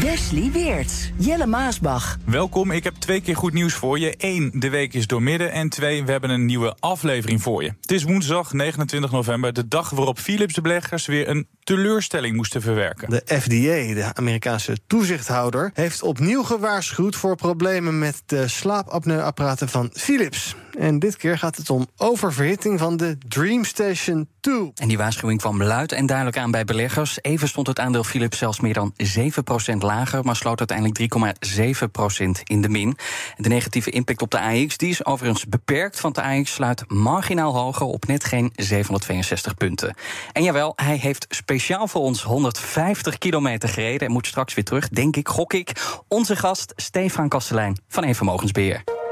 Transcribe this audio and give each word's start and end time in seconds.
Wesley 0.00 0.50
Weerts, 0.52 1.10
Jelle 1.16 1.46
Maasbach. 1.46 2.16
Welkom, 2.24 2.70
ik 2.70 2.84
heb 2.84 2.94
twee 2.94 3.20
keer 3.20 3.36
goed 3.36 3.52
nieuws 3.52 3.74
voor 3.74 3.98
je. 3.98 4.14
Eén, 4.18 4.50
de 4.54 4.68
week 4.68 4.94
is 4.94 5.06
doormidden. 5.06 5.52
En 5.52 5.68
twee, 5.68 6.04
we 6.04 6.10
hebben 6.10 6.30
een 6.30 6.44
nieuwe 6.44 6.76
aflevering 6.80 7.42
voor 7.42 7.62
je. 7.62 7.72
Het 7.80 7.92
is 7.92 8.02
woensdag 8.02 8.52
29 8.52 9.10
november, 9.10 9.52
de 9.52 9.68
dag 9.68 9.90
waarop 9.90 10.18
Philips 10.18 10.54
de 10.54 10.60
beleggers 10.60 11.06
weer 11.06 11.28
een 11.28 11.46
teleurstelling 11.62 12.36
moesten 12.36 12.62
verwerken. 12.62 13.10
De 13.10 13.22
FDA, 13.40 13.94
de 13.94 14.10
Amerikaanse 14.14 14.78
toezichthouder, 14.86 15.70
heeft 15.74 16.02
opnieuw 16.02 16.42
gewaarschuwd 16.42 17.16
voor 17.16 17.36
problemen 17.36 17.98
met 17.98 18.22
de 18.26 18.48
slaapapneuapparaten 18.48 19.68
van 19.68 19.90
Philips. 19.92 20.54
En 20.78 20.98
dit 20.98 21.16
keer 21.16 21.38
gaat 21.38 21.56
het 21.56 21.70
om 21.70 21.86
oververhitting 21.96 22.78
van 22.78 22.96
de 22.96 23.18
DreamStation 23.28 24.28
2. 24.48 24.72
En 24.74 24.88
die 24.88 24.96
waarschuwing 24.96 25.40
kwam 25.40 25.62
luid 25.62 25.92
en 25.92 26.06
duidelijk 26.06 26.38
aan 26.38 26.50
bij 26.50 26.64
beleggers. 26.64 27.18
Even 27.22 27.48
stond 27.48 27.66
het 27.66 27.78
aandeel 27.78 28.04
Philips 28.04 28.38
zelfs 28.38 28.60
meer 28.60 28.74
dan 28.74 28.94
7% 29.72 29.76
lager, 29.78 30.24
maar 30.24 30.36
sloot 30.36 30.58
uiteindelijk 30.58 30.98
3,7% 32.18 32.42
in 32.44 32.60
de 32.60 32.68
min. 32.68 32.96
De 33.36 33.48
negatieve 33.48 33.90
impact 33.90 34.22
op 34.22 34.30
de 34.30 34.40
AX 34.40 34.76
die 34.76 34.88
is 34.88 35.04
overigens 35.04 35.46
beperkt, 35.46 36.00
want 36.00 36.14
de 36.14 36.22
AX 36.22 36.52
sluit 36.52 36.84
marginaal 36.90 37.54
hoger 37.54 37.86
op 37.86 38.06
net 38.06 38.24
geen 38.24 38.52
762 38.54 39.54
punten. 39.54 39.94
En 40.32 40.42
jawel, 40.42 40.72
hij 40.76 40.96
heeft 40.96 41.26
speciaal 41.28 41.88
voor 41.88 42.02
ons 42.02 42.22
150 42.22 43.18
kilometer 43.18 43.68
gereden 43.68 44.06
en 44.06 44.12
moet 44.12 44.26
straks 44.26 44.54
weer 44.54 44.64
terug, 44.64 44.88
denk 44.88 45.16
ik, 45.16 45.28
gok 45.28 45.52
ik. 45.52 45.72
Onze 46.08 46.36
gast 46.36 46.72
Stefan 46.76 47.28
Kastelein 47.28 47.76
van 47.88 48.04
Evenmogensbeheer. 48.04 49.07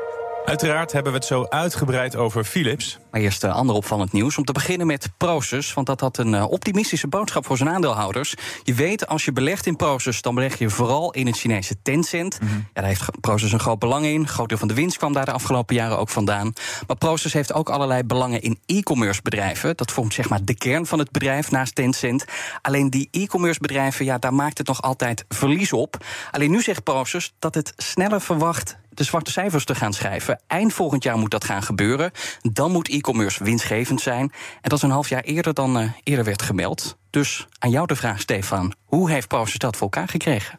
Uiteraard 0.46 0.92
hebben 0.92 1.12
we 1.12 1.18
het 1.18 1.26
zo 1.26 1.46
uitgebreid 1.48 2.16
over 2.16 2.44
Philips. 2.44 2.98
Maar 3.10 3.20
eerst 3.20 3.44
uh, 3.44 3.54
ander 3.54 3.76
opvallend 3.76 4.12
nieuws. 4.12 4.38
Om 4.38 4.44
te 4.44 4.52
beginnen 4.52 4.86
met 4.86 5.08
Proces, 5.16 5.74
want 5.74 5.86
dat 5.86 6.00
had 6.00 6.18
een 6.18 6.32
uh, 6.32 6.50
optimistische 6.50 7.08
boodschap 7.08 7.46
voor 7.46 7.56
zijn 7.56 7.68
aandeelhouders. 7.68 8.34
Je 8.62 8.74
weet, 8.74 9.06
als 9.06 9.24
je 9.24 9.32
belegt 9.32 9.66
in 9.66 9.76
Proces, 9.76 10.22
dan 10.22 10.34
beleg 10.34 10.58
je 10.58 10.70
vooral 10.70 11.12
in 11.12 11.26
het 11.26 11.36
Chinese 11.36 11.74
Tencent. 11.82 12.40
Mm 12.40 12.48
-hmm. 12.48 12.56
Ja, 12.56 12.80
daar 12.80 12.84
heeft 12.84 13.20
Proces 13.20 13.52
een 13.52 13.60
groot 13.60 13.78
belang 13.78 14.04
in. 14.04 14.20
Een 14.20 14.28
groot 14.28 14.48
deel 14.48 14.58
van 14.58 14.68
de 14.68 14.74
winst 14.74 14.96
kwam 14.96 15.12
daar 15.12 15.24
de 15.24 15.32
afgelopen 15.32 15.74
jaren 15.74 15.98
ook 15.98 16.08
vandaan. 16.08 16.52
Maar 16.86 16.96
Proces 16.96 17.32
heeft 17.32 17.52
ook 17.52 17.70
allerlei 17.70 18.02
belangen 18.02 18.42
in 18.42 18.58
e-commerce 18.66 19.22
bedrijven. 19.22 19.76
Dat 19.76 19.92
vormt 19.92 20.14
zeg 20.14 20.28
maar 20.28 20.44
de 20.44 20.54
kern 20.54 20.86
van 20.86 20.98
het 20.98 21.10
bedrijf 21.10 21.50
naast 21.50 21.74
Tencent. 21.74 22.24
Alleen 22.62 22.90
die 22.90 23.08
e-commerce 23.10 23.60
bedrijven, 23.60 24.04
ja, 24.04 24.18
daar 24.18 24.34
maakt 24.34 24.58
het 24.58 24.66
nog 24.66 24.82
altijd 24.82 25.24
verlies 25.28 25.72
op. 25.72 26.04
Alleen 26.30 26.50
nu 26.50 26.62
zegt 26.62 26.82
Proces 26.82 27.34
dat 27.38 27.54
het 27.54 27.72
sneller 27.76 28.20
verwacht 28.20 28.76
de 28.96 29.04
zwarte 29.04 29.30
cijfers 29.30 29.64
te 29.64 29.74
gaan 29.74 29.92
schrijven. 29.92 30.40
Eind 30.46 30.72
volgend 30.72 31.02
jaar 31.02 31.18
moet 31.18 31.30
dat 31.30 31.44
gaan 31.44 31.62
gebeuren. 31.62 32.10
Dan 32.42 32.72
moet 32.72 32.88
e-commerce 32.88 33.44
winstgevend 33.44 34.00
zijn. 34.00 34.20
En 34.20 34.68
dat 34.68 34.72
is 34.72 34.82
een 34.82 34.90
half 34.90 35.08
jaar 35.08 35.22
eerder 35.22 35.54
dan 35.54 35.80
uh, 35.80 35.90
eerder 36.02 36.24
werd 36.24 36.42
gemeld. 36.42 36.96
Dus 37.10 37.46
aan 37.58 37.70
jou 37.70 37.86
de 37.86 37.96
vraag, 37.96 38.20
Stefan. 38.20 38.74
Hoe 38.84 39.10
heeft 39.10 39.28
Proces 39.28 39.58
dat 39.58 39.76
voor 39.76 39.82
elkaar 39.82 40.08
gekregen? 40.08 40.58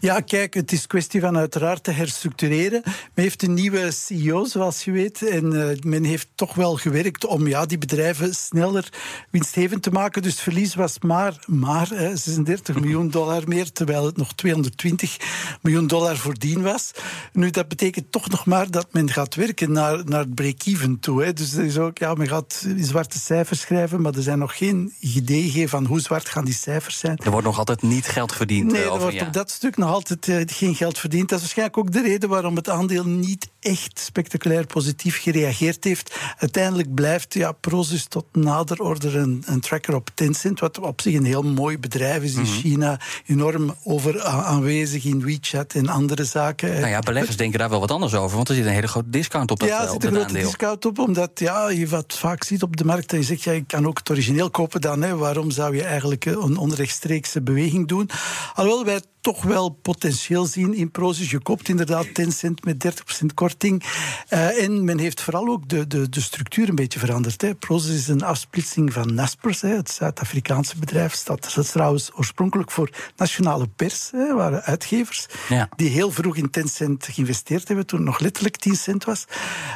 Ja, 0.00 0.20
kijk, 0.20 0.54
het 0.54 0.72
is 0.72 0.86
kwestie 0.86 1.20
van 1.20 1.36
uiteraard 1.36 1.84
te 1.84 1.90
herstructureren. 1.90 2.80
Men 2.84 3.24
heeft 3.24 3.42
een 3.42 3.54
nieuwe 3.54 3.90
CEO, 3.90 4.44
zoals 4.44 4.84
je 4.84 4.90
weet. 4.90 5.28
En 5.28 5.52
uh, 5.52 5.66
men 5.80 6.04
heeft 6.04 6.28
toch 6.34 6.54
wel 6.54 6.76
gewerkt 6.76 7.26
om 7.26 7.46
ja, 7.46 7.66
die 7.66 7.78
bedrijven 7.78 8.34
sneller 8.34 8.88
winstgevend 9.30 9.82
te 9.82 9.90
maken. 9.90 10.22
Dus 10.22 10.32
het 10.32 10.40
verlies 10.40 10.74
was 10.74 10.98
maar, 11.00 11.44
maar 11.46 11.92
eh, 11.92 12.10
36 12.28 12.80
miljoen 12.80 13.10
dollar 13.10 13.42
meer, 13.46 13.72
terwijl 13.72 14.04
het 14.04 14.16
nog 14.16 14.34
220 14.34 15.16
miljoen 15.62 15.86
dollar 15.86 16.16
voordien 16.16 16.62
was. 16.62 16.90
Nu, 17.32 17.50
dat 17.50 17.68
betekent 17.68 18.12
toch 18.12 18.28
nog 18.28 18.46
maar 18.46 18.70
dat 18.70 18.86
men 18.92 19.10
gaat 19.10 19.34
werken 19.34 19.72
naar, 19.72 20.04
naar 20.04 20.20
het 20.20 20.34
break-even 20.34 21.00
toe. 21.00 21.24
Hè. 21.24 21.32
Dus 21.32 21.52
er 21.52 21.64
is 21.64 21.78
ook, 21.78 21.98
ja, 21.98 22.14
men 22.14 22.28
gaat 22.28 22.66
zwarte 22.80 23.18
cijfers 23.18 23.60
schrijven, 23.60 24.00
maar 24.00 24.14
er 24.14 24.22
zijn 24.22 24.38
nog 24.38 24.56
geen 24.56 24.92
ideeën 25.00 25.68
van 25.68 25.84
hoe 25.84 26.00
zwart 26.00 26.28
gaan 26.28 26.44
die 26.44 26.54
cijfers 26.54 26.98
zijn. 26.98 27.16
Er 27.16 27.30
wordt 27.30 27.46
nog 27.46 27.58
altijd 27.58 27.82
niet 27.82 28.06
geld 28.06 28.32
verdiend 28.32 28.72
nee, 28.72 28.82
uh, 28.82 28.92
over 28.92 29.06
er 29.06 29.12
wordt 29.12 29.26
op 29.26 29.32
dat 29.32 29.47
stuk 29.50 29.76
nog 29.76 29.90
altijd 29.90 30.26
uh, 30.26 30.42
geen 30.46 30.74
geld 30.74 30.98
verdiend. 30.98 31.28
Dat 31.28 31.38
is 31.38 31.44
waarschijnlijk 31.44 31.78
ook 31.78 31.92
de 31.92 32.02
reden 32.02 32.28
waarom 32.28 32.56
het 32.56 32.68
aandeel 32.68 33.04
niet 33.04 33.48
echt 33.60 33.98
spectaculair 33.98 34.66
positief 34.66 35.22
gereageerd 35.22 35.84
heeft. 35.84 36.16
Uiteindelijk 36.38 36.94
blijft 36.94 37.34
ja, 37.34 37.52
Prozus 37.52 38.06
tot 38.06 38.24
nader 38.32 38.82
order 38.82 39.16
een, 39.16 39.42
een, 39.46 39.60
tracker 39.60 39.94
op 39.94 40.10
Tencent, 40.14 40.60
wat 40.60 40.78
op 40.78 41.00
zich 41.00 41.14
een 41.14 41.24
heel 41.24 41.42
mooi 41.42 41.78
bedrijf 41.78 42.22
is 42.22 42.34
in 42.34 42.40
mm 42.40 42.46
-hmm. 42.46 42.54
China. 42.54 43.00
Enorm 43.26 43.74
over 43.84 44.22
aanwezig 44.24 45.04
in 45.04 45.24
WeChat 45.24 45.74
en 45.74 45.88
andere 45.88 46.24
zaken. 46.24 46.70
Nou 46.70 46.88
ja, 46.88 46.98
beleggers 46.98 47.28
het, 47.28 47.38
denken 47.38 47.58
daar 47.58 47.70
wel 47.70 47.80
wat 47.80 47.90
anders 47.90 48.14
over, 48.14 48.36
want 48.36 48.48
er 48.48 48.54
zit 48.54 48.64
een 48.64 48.72
hele 48.72 48.88
grote 48.88 49.10
discount 49.10 49.50
op 49.50 49.58
dat 49.58 49.68
Ja, 49.68 49.82
er 49.82 49.90
zit 49.90 50.04
een 50.04 50.10
grote 50.10 50.26
aandeel. 50.26 50.44
discount 50.44 50.86
op, 50.86 50.98
omdat 50.98 51.30
ja, 51.34 51.68
je 51.68 51.86
wat 51.86 52.14
vaak 52.18 52.44
ziet 52.44 52.62
op 52.62 52.76
de 52.76 52.84
markt 52.84 53.12
en 53.12 53.18
je 53.18 53.24
zegt, 53.24 53.42
ja, 53.42 53.52
je 53.52 53.64
kan 53.64 53.86
ook 53.86 53.98
het 53.98 54.10
origineel 54.10 54.50
kopen 54.50 54.80
dan. 54.80 55.02
Hè, 55.02 55.16
waarom 55.16 55.50
zou 55.50 55.76
je 55.76 55.82
eigenlijk 55.82 56.24
een 56.24 56.56
onrechtstreekse 56.56 57.42
beweging 57.42 57.88
doen? 57.88 58.10
Alhoewel 58.54 58.84
wij 58.84 59.00
toch 59.20 59.42
wel 59.42 59.68
potentieel 59.68 60.46
zien 60.46 60.74
in 60.74 60.90
Prozus. 60.90 61.30
Je 61.30 61.38
koopt 61.38 61.68
inderdaad 61.68 62.14
Tencent 62.14 62.64
met 62.64 62.84
30% 63.22 63.26
korting. 63.34 63.82
Uh, 64.30 64.62
en 64.62 64.84
men 64.84 64.98
heeft 64.98 65.20
vooral 65.20 65.48
ook 65.48 65.68
de, 65.68 65.86
de, 65.86 66.08
de 66.08 66.20
structuur 66.20 66.68
een 66.68 66.74
beetje 66.74 66.98
veranderd. 66.98 67.40
Hè. 67.40 67.52
Is 67.68 68.08
een 68.08 68.22
afsplitsing 68.22 68.92
van 68.92 69.14
Naspers, 69.14 69.60
hè, 69.60 69.68
het 69.68 69.90
Zuid-Afrikaanse 69.90 70.78
bedrijf. 70.78 71.22
Dat 71.22 71.54
is 71.56 71.70
trouwens 71.70 72.10
oorspronkelijk 72.14 72.70
voor 72.70 72.90
nationale 73.16 73.68
pers, 73.76 74.10
hè, 74.12 74.34
waren 74.34 74.62
uitgevers. 74.62 75.26
Ja. 75.48 75.68
Die 75.76 75.88
heel 75.88 76.10
vroeg 76.10 76.36
in 76.36 76.50
Tencent 76.50 77.08
geïnvesteerd 77.10 77.68
hebben, 77.68 77.86
toen 77.86 77.98
het 77.98 78.08
nog 78.08 78.18
letterlijk 78.18 78.56
10 78.56 78.76
cent 78.76 79.04
was. 79.04 79.24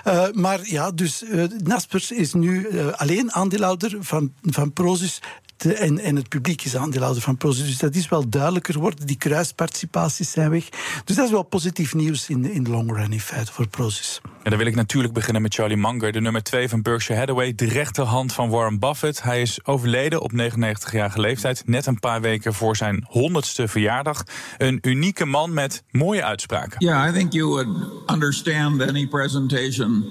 Uh, 0.06 0.24
maar 0.32 0.60
ja, 0.62 0.90
dus 0.90 1.22
uh, 1.22 1.44
Naspers 1.64 2.10
is 2.10 2.32
nu 2.32 2.80
alleen 2.90 3.32
aandeelhouder 3.32 3.96
van, 4.00 4.32
van 4.42 4.72
Prozus. 4.72 5.20
De, 5.62 5.74
en, 5.74 5.98
en, 5.98 6.16
het 6.16 6.28
publiek 6.28 6.64
is 6.64 6.76
aandeelhouder 6.76 7.22
van 7.22 7.36
Prozus. 7.36 7.66
Dus 7.66 7.78
dat 7.78 7.94
is 7.94 8.08
wel 8.08 8.28
duidelijker 8.28 8.74
geworden. 8.74 9.06
Die 9.06 9.16
kruisparticipaties 9.16 10.30
zijn 10.30 10.50
weg. 10.50 10.68
Dus 11.04 11.16
dat 11.16 11.24
is 11.24 11.30
wel 11.30 11.42
positief 11.42 11.94
nieuws 11.94 12.28
in, 12.28 12.52
in 12.52 12.64
de 12.64 12.70
long 12.70 12.96
run 12.96 13.12
in 13.12 13.20
feite 13.20 13.52
voor 13.52 13.68
Prozus. 13.68 14.20
En 14.42 14.50
dan 14.50 14.58
wil 14.58 14.66
ik 14.66 14.74
natuurlijk 14.74 15.14
beginnen 15.14 15.42
met 15.42 15.54
Charlie 15.54 15.76
Munger, 15.76 16.12
de 16.12 16.20
nummer 16.20 16.42
2 16.42 16.68
van 16.68 16.82
Berkshire 16.82 17.20
Hathaway, 17.20 17.54
de 17.54 17.64
rechterhand 17.64 18.32
van 18.32 18.48
Warren 18.48 18.78
Buffett. 18.78 19.22
Hij 19.22 19.40
is 19.40 19.64
overleden 19.64 20.20
op 20.20 20.32
99-jarige 20.32 21.20
leeftijd, 21.20 21.62
net 21.66 21.86
een 21.86 21.98
paar 21.98 22.20
weken 22.20 22.54
voor 22.54 22.76
zijn 22.76 23.06
100ste 23.08 23.64
verjaardag. 23.64 24.22
Een 24.58 24.78
unieke 24.82 25.24
man 25.24 25.52
met 25.52 25.82
mooie 25.90 26.24
uitspraken. 26.24 26.86
Yeah, 26.86 27.08
I 27.08 27.18
think 27.18 27.32
you 27.32 27.48
would 27.48 27.68
understand 28.06 28.82
any 28.82 29.06
presentation 29.06 30.04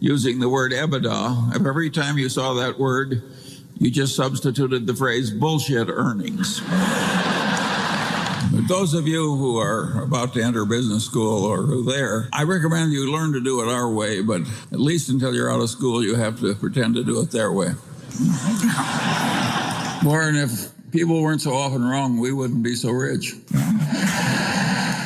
using 0.00 0.40
the 0.40 0.48
word 0.48 0.72
EBITDA 0.72 1.54
if 1.54 1.66
every 1.66 1.90
time 1.90 2.18
you 2.18 2.28
saw 2.28 2.58
that 2.58 2.76
word 2.76 3.22
you 3.78 3.90
just 3.90 4.16
substituted 4.16 4.86
the 4.86 4.94
phrase 4.94 5.30
bullshit 5.30 5.88
earnings. 5.88 6.60
But 8.52 8.68
those 8.68 8.94
of 8.94 9.08
you 9.08 9.34
who 9.34 9.58
are 9.58 10.02
about 10.02 10.32
to 10.34 10.42
enter 10.42 10.64
business 10.64 11.04
school 11.04 11.44
or 11.44 11.62
who 11.62 11.88
are 11.88 11.92
there, 11.92 12.28
I 12.32 12.44
recommend 12.44 12.92
you 12.92 13.10
learn 13.10 13.32
to 13.32 13.40
do 13.40 13.60
it 13.62 13.68
our 13.68 13.90
way, 13.90 14.22
but 14.22 14.42
at 14.70 14.80
least 14.80 15.08
until 15.08 15.34
you're 15.34 15.50
out 15.50 15.60
of 15.60 15.70
school, 15.70 16.04
you 16.04 16.14
have 16.14 16.38
to 16.40 16.54
pretend 16.54 16.94
to 16.94 17.02
do 17.02 17.20
it 17.20 17.30
their 17.32 17.50
way. 17.50 17.72
Warren, 20.04 20.36
if 20.36 20.73
people 20.94 21.20
weren't 21.20 21.40
so 21.40 21.50
often 21.50 21.88
wrong, 21.88 22.20
we 22.20 22.32
wouldn't 22.32 22.62
be 22.62 22.76
so 22.76 22.98
rich. 22.98 23.34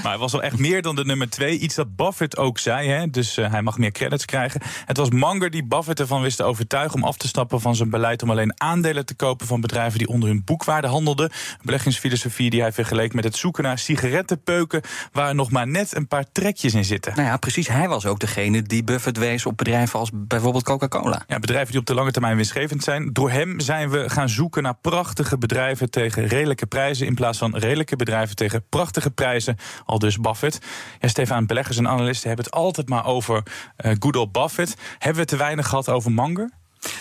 Maar 0.08 0.16
hij 0.16 0.26
was 0.26 0.32
wel 0.32 0.42
echt 0.42 0.58
meer 0.58 0.82
dan 0.82 0.96
de 0.96 1.04
nummer 1.04 1.30
twee. 1.30 1.58
Iets 1.58 1.74
dat 1.74 1.96
Buffett 1.96 2.36
ook 2.36 2.58
zei, 2.58 2.88
hè? 2.88 3.10
dus 3.10 3.38
uh, 3.38 3.50
hij 3.50 3.62
mag 3.62 3.78
meer 3.78 3.92
credits 3.92 4.24
krijgen. 4.24 4.60
Het 4.84 4.96
was 4.96 5.10
Munger 5.10 5.50
die 5.50 5.64
Buffett 5.64 6.00
ervan 6.00 6.22
wist 6.22 6.36
te 6.36 6.42
overtuigen 6.42 6.94
om 6.94 7.04
af 7.04 7.16
te 7.16 7.28
stappen 7.28 7.60
van 7.60 7.76
zijn 7.76 7.90
beleid 7.90 8.22
om 8.22 8.30
alleen 8.30 8.60
aandelen 8.60 9.06
te 9.06 9.14
kopen 9.14 9.46
van 9.46 9.60
bedrijven 9.60 9.98
die 9.98 10.08
onder 10.08 10.28
hun 10.28 10.42
boekwaarde 10.44 10.86
handelden. 10.86 11.24
Een 11.24 11.58
beleggingsfilosofie 11.62 12.50
die 12.50 12.60
hij 12.60 12.72
vergeleek 12.72 13.14
met 13.14 13.24
het 13.24 13.36
zoeken 13.36 13.62
naar 13.62 13.78
sigarettenpeuken 13.78 14.80
waar 15.12 15.34
nog 15.34 15.50
maar 15.50 15.68
net 15.68 15.96
een 15.96 16.08
paar 16.08 16.24
trekjes 16.32 16.74
in 16.74 16.84
zitten. 16.84 17.12
Nou 17.16 17.28
ja, 17.28 17.36
precies. 17.36 17.68
Hij 17.68 17.88
was 17.88 18.06
ook 18.06 18.18
degene 18.18 18.62
die 18.62 18.84
Buffett 18.84 19.18
wees 19.18 19.46
op 19.46 19.56
bedrijven 19.56 19.98
als 19.98 20.10
bijvoorbeeld 20.14 20.64
Coca-Cola. 20.64 21.22
Ja, 21.26 21.38
bedrijven 21.38 21.70
die 21.70 21.80
op 21.80 21.86
de 21.86 21.94
lange 21.94 22.10
termijn 22.10 22.36
winstgevend 22.36 22.82
zijn. 22.82 23.12
Door 23.12 23.30
hem 23.30 23.60
zijn 23.60 23.90
we 23.90 24.10
gaan 24.10 24.28
zoeken 24.28 24.62
naar 24.62 24.76
prachtige 24.80 25.38
bedrijven 25.38 25.77
tegen 25.86 26.26
redelijke 26.26 26.66
prijzen 26.66 27.06
in 27.06 27.14
plaats 27.14 27.38
van 27.38 27.56
redelijke 27.56 27.96
bedrijven 27.96 28.36
tegen 28.36 28.68
prachtige 28.68 29.10
prijzen. 29.10 29.56
Al 29.84 29.98
dus 29.98 30.18
Buffett. 30.18 30.58
Ja, 31.00 31.08
Stefan, 31.08 31.46
beleggers 31.46 31.76
en 31.76 31.88
analisten 31.88 32.28
hebben 32.28 32.44
het 32.44 32.54
altijd 32.54 32.88
maar 32.88 33.06
over 33.06 33.42
uh, 33.84 33.92
good 33.98 34.16
old 34.16 34.32
Buffett. 34.32 34.76
Hebben 34.98 35.22
we 35.22 35.28
te 35.28 35.36
weinig 35.36 35.68
gehad 35.68 35.88
over 35.88 36.12
Munger? 36.12 36.57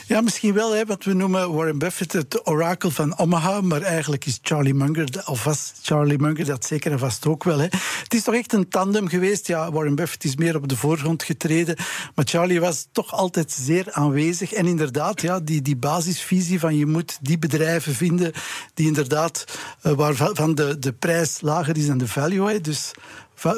Ja, 0.07 0.21
misschien 0.21 0.53
wel, 0.53 0.75
hè, 0.75 0.85
want 0.85 1.03
we 1.03 1.13
noemen 1.13 1.53
Warren 1.53 1.77
Buffett 1.77 2.13
het 2.13 2.47
orakel 2.47 2.91
van 2.91 3.17
Omaha, 3.17 3.61
maar 3.61 3.81
eigenlijk 3.81 4.25
is 4.25 4.39
Charlie 4.41 4.73
Munger, 4.73 5.23
of 5.25 5.43
was 5.43 5.73
Charlie 5.81 6.19
Munger 6.19 6.45
dat 6.45 6.65
zeker 6.65 6.91
en 6.91 6.99
vast 6.99 7.27
ook 7.27 7.43
wel. 7.43 7.57
Hè. 7.57 7.67
Het 8.03 8.13
is 8.13 8.23
toch 8.23 8.35
echt 8.35 8.53
een 8.53 8.69
tandem 8.69 9.07
geweest. 9.07 9.47
Ja, 9.47 9.71
Warren 9.71 9.95
Buffett 9.95 10.23
is 10.23 10.35
meer 10.35 10.55
op 10.55 10.67
de 10.67 10.75
voorgrond 10.77 11.23
getreden, 11.23 11.75
maar 12.15 12.25
Charlie 12.25 12.59
was 12.59 12.87
toch 12.91 13.13
altijd 13.13 13.51
zeer 13.51 13.91
aanwezig. 13.91 14.53
En 14.53 14.65
inderdaad, 14.65 15.21
ja, 15.21 15.39
die, 15.39 15.61
die 15.61 15.77
basisvisie 15.77 16.59
van 16.59 16.75
je 16.75 16.85
moet 16.85 17.17
die 17.21 17.39
bedrijven 17.39 17.95
vinden 17.95 18.31
die 18.73 18.87
inderdaad, 18.87 19.45
uh, 19.83 19.91
waarvan 19.93 20.55
de, 20.55 20.79
de 20.79 20.93
prijs 20.93 21.41
lager 21.41 21.77
is 21.77 21.87
dan 21.87 21.97
de 21.97 22.07
value. 22.07 22.49
Hè. 22.49 22.61
Dus 22.61 22.91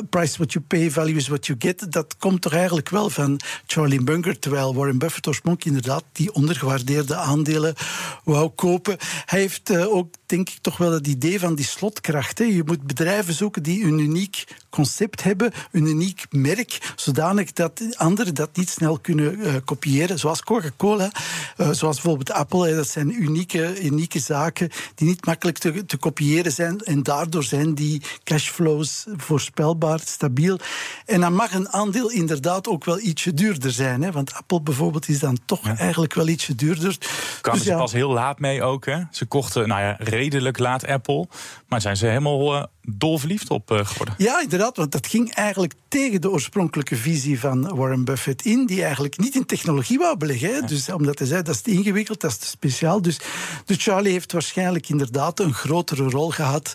price 0.09 0.37
what 0.37 0.53
you 0.53 0.65
pay, 0.67 0.91
value 0.91 1.15
is 1.15 1.27
what 1.27 1.45
you 1.45 1.59
get. 1.61 1.91
Dat 1.91 2.17
komt 2.17 2.41
toch 2.41 2.53
eigenlijk 2.53 2.89
wel 2.89 3.09
van 3.09 3.39
Charlie 3.65 4.01
Munger. 4.01 4.39
Terwijl 4.39 4.75
Warren 4.75 4.97
Buffett 4.97 5.27
oorspronkelijk 5.27 5.75
inderdaad 5.75 6.03
die 6.11 6.33
ondergewaardeerde 6.33 7.15
aandelen 7.15 7.75
wou 8.23 8.49
kopen. 8.49 8.97
Hij 9.25 9.39
heeft 9.39 9.69
uh, 9.69 9.93
ook, 9.93 10.13
denk 10.25 10.49
ik, 10.49 10.57
toch 10.61 10.77
wel 10.77 10.91
het 10.91 11.07
idee 11.07 11.39
van 11.39 11.55
die 11.55 11.65
slotkracht. 11.65 12.37
Hè. 12.37 12.43
Je 12.43 12.63
moet 12.65 12.83
bedrijven 12.83 13.33
zoeken 13.33 13.63
die 13.63 13.83
een 13.83 13.99
uniek 13.99 14.43
concept 14.69 15.23
hebben, 15.23 15.51
een 15.71 15.85
uniek 15.85 16.25
merk, 16.29 16.93
zodanig 16.95 17.53
dat 17.53 17.81
anderen 17.97 18.35
dat 18.35 18.57
niet 18.57 18.69
snel 18.69 18.99
kunnen 18.99 19.39
uh, 19.39 19.53
kopiëren. 19.65 20.19
Zoals 20.19 20.43
Coca-Cola, 20.43 21.11
uh, 21.57 21.69
zoals 21.71 21.95
bijvoorbeeld 21.95 22.31
Apple. 22.31 22.75
Dat 22.75 22.87
zijn 22.87 23.21
unieke, 23.23 23.83
unieke 23.83 24.19
zaken 24.19 24.69
die 24.95 25.07
niet 25.07 25.25
makkelijk 25.25 25.57
te, 25.57 25.85
te 25.85 25.97
kopiëren 25.97 26.51
zijn. 26.51 26.79
En 26.79 27.03
daardoor 27.03 27.43
zijn 27.43 27.73
die 27.73 28.01
cashflows 28.23 29.05
voorspelbaar 29.15 29.99
stabiel. 30.05 30.59
En 31.05 31.21
dan 31.21 31.33
mag 31.33 31.53
een 31.53 31.69
aandeel 31.69 32.11
inderdaad 32.11 32.67
ook 32.67 32.85
wel 32.85 32.99
ietsje 32.99 33.33
duurder 33.33 33.71
zijn. 33.71 34.01
Hè? 34.01 34.11
Want 34.11 34.33
Apple 34.33 34.61
bijvoorbeeld 34.61 35.09
is 35.09 35.19
dan 35.19 35.37
toch 35.45 35.67
eigenlijk 35.67 36.13
wel 36.13 36.27
ietsje 36.27 36.55
duurder. 36.55 36.97
Kwamen 37.41 37.61
dus 37.61 37.69
ze 37.69 37.77
pas 37.77 37.91
heel 37.91 38.11
laat 38.11 38.39
mee 38.39 38.63
ook. 38.63 38.85
Hè? 38.85 39.01
Ze 39.11 39.25
kochten 39.25 39.67
nou 39.67 39.81
ja, 39.81 39.95
redelijk 39.99 40.59
laat 40.59 40.87
Apple. 40.87 41.27
Maar 41.67 41.81
zijn 41.81 41.97
ze 41.97 42.05
helemaal 42.05 42.55
uh, 42.55 42.63
dolverliefd 42.97 43.49
op 43.49 43.71
uh, 43.71 43.85
geworden? 43.85 44.15
Ja, 44.17 44.41
inderdaad. 44.41 44.77
Want 44.77 44.91
dat 44.91 45.07
ging 45.07 45.33
eigenlijk 45.33 45.73
tegen 45.89 46.21
de 46.21 46.29
oorspronkelijke 46.29 46.95
visie 46.95 47.39
van 47.39 47.75
Warren 47.75 48.05
Buffett 48.05 48.45
in. 48.45 48.65
Die 48.65 48.83
eigenlijk 48.83 49.17
niet 49.17 49.35
in 49.35 49.45
technologie 49.45 49.97
wou 49.97 50.17
beleggen. 50.17 50.53
Hè? 50.53 50.61
Dus 50.61 50.89
omdat 50.89 51.19
hij 51.19 51.27
zei 51.27 51.41
dat 51.41 51.55
is 51.55 51.61
te 51.61 51.71
ingewikkeld, 51.71 52.21
dat 52.21 52.31
is 52.31 52.37
te 52.37 52.47
speciaal. 52.47 53.01
Dus, 53.01 53.19
dus 53.65 53.83
Charlie 53.83 54.11
heeft 54.11 54.31
waarschijnlijk 54.31 54.89
inderdaad 54.89 55.39
een 55.39 55.53
grotere 55.53 56.03
rol 56.03 56.29
gehad 56.29 56.73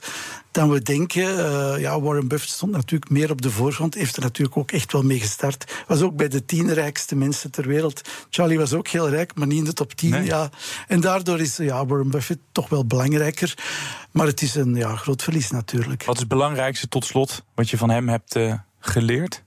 dan 0.50 0.70
we 0.70 0.82
denken. 0.82 1.22
Uh, 1.22 1.74
ja, 1.78 2.00
Warren 2.00 2.28
Buffett 2.28 2.52
stond 2.52 2.72
natuurlijk 2.72 3.10
meer 3.10 3.30
op 3.30 3.42
de 3.42 3.50
voorgrond. 3.50 3.94
Heeft 3.94 4.16
er 4.16 4.22
natuurlijk 4.22 4.56
ook 4.56 4.70
echt 4.70 4.92
wel 4.92 5.02
mee 5.02 5.20
gestart. 5.20 5.84
Was 5.86 6.00
ook 6.00 6.16
bij 6.16 6.28
de 6.28 6.44
tien 6.44 6.72
rijkste 6.72 7.16
mensen 7.16 7.50
ter 7.50 7.68
wereld. 7.68 8.00
Charlie 8.30 8.58
was 8.58 8.72
ook 8.72 8.88
heel 8.88 9.08
rijk, 9.08 9.34
maar 9.34 9.46
niet 9.46 9.58
in 9.58 9.64
de 9.64 9.72
top 9.72 9.92
10. 9.92 10.10
Nee. 10.10 10.24
Ja. 10.24 10.50
En 10.88 11.00
daardoor 11.00 11.40
is 11.40 11.56
ja, 11.56 11.86
Warren 11.86 12.10
Buffett 12.10 12.40
toch 12.52 12.68
wel 12.68 12.86
belangrijker. 12.86 13.54
Maar 14.10 14.26
het 14.26 14.42
is 14.42 14.54
een 14.54 14.74
ja, 14.74 14.96
groot 14.96 15.22
verlies 15.22 15.50
natuurlijk. 15.50 16.04
Wat 16.04 16.14
is 16.14 16.20
het 16.20 16.28
belangrijkste 16.28 16.88
tot 16.88 17.04
slot 17.04 17.44
wat 17.54 17.70
je 17.70 17.76
van 17.76 17.90
hem 17.90 18.08
hebt 18.08 18.36
uh, 18.36 18.54
geleerd? 18.84 19.42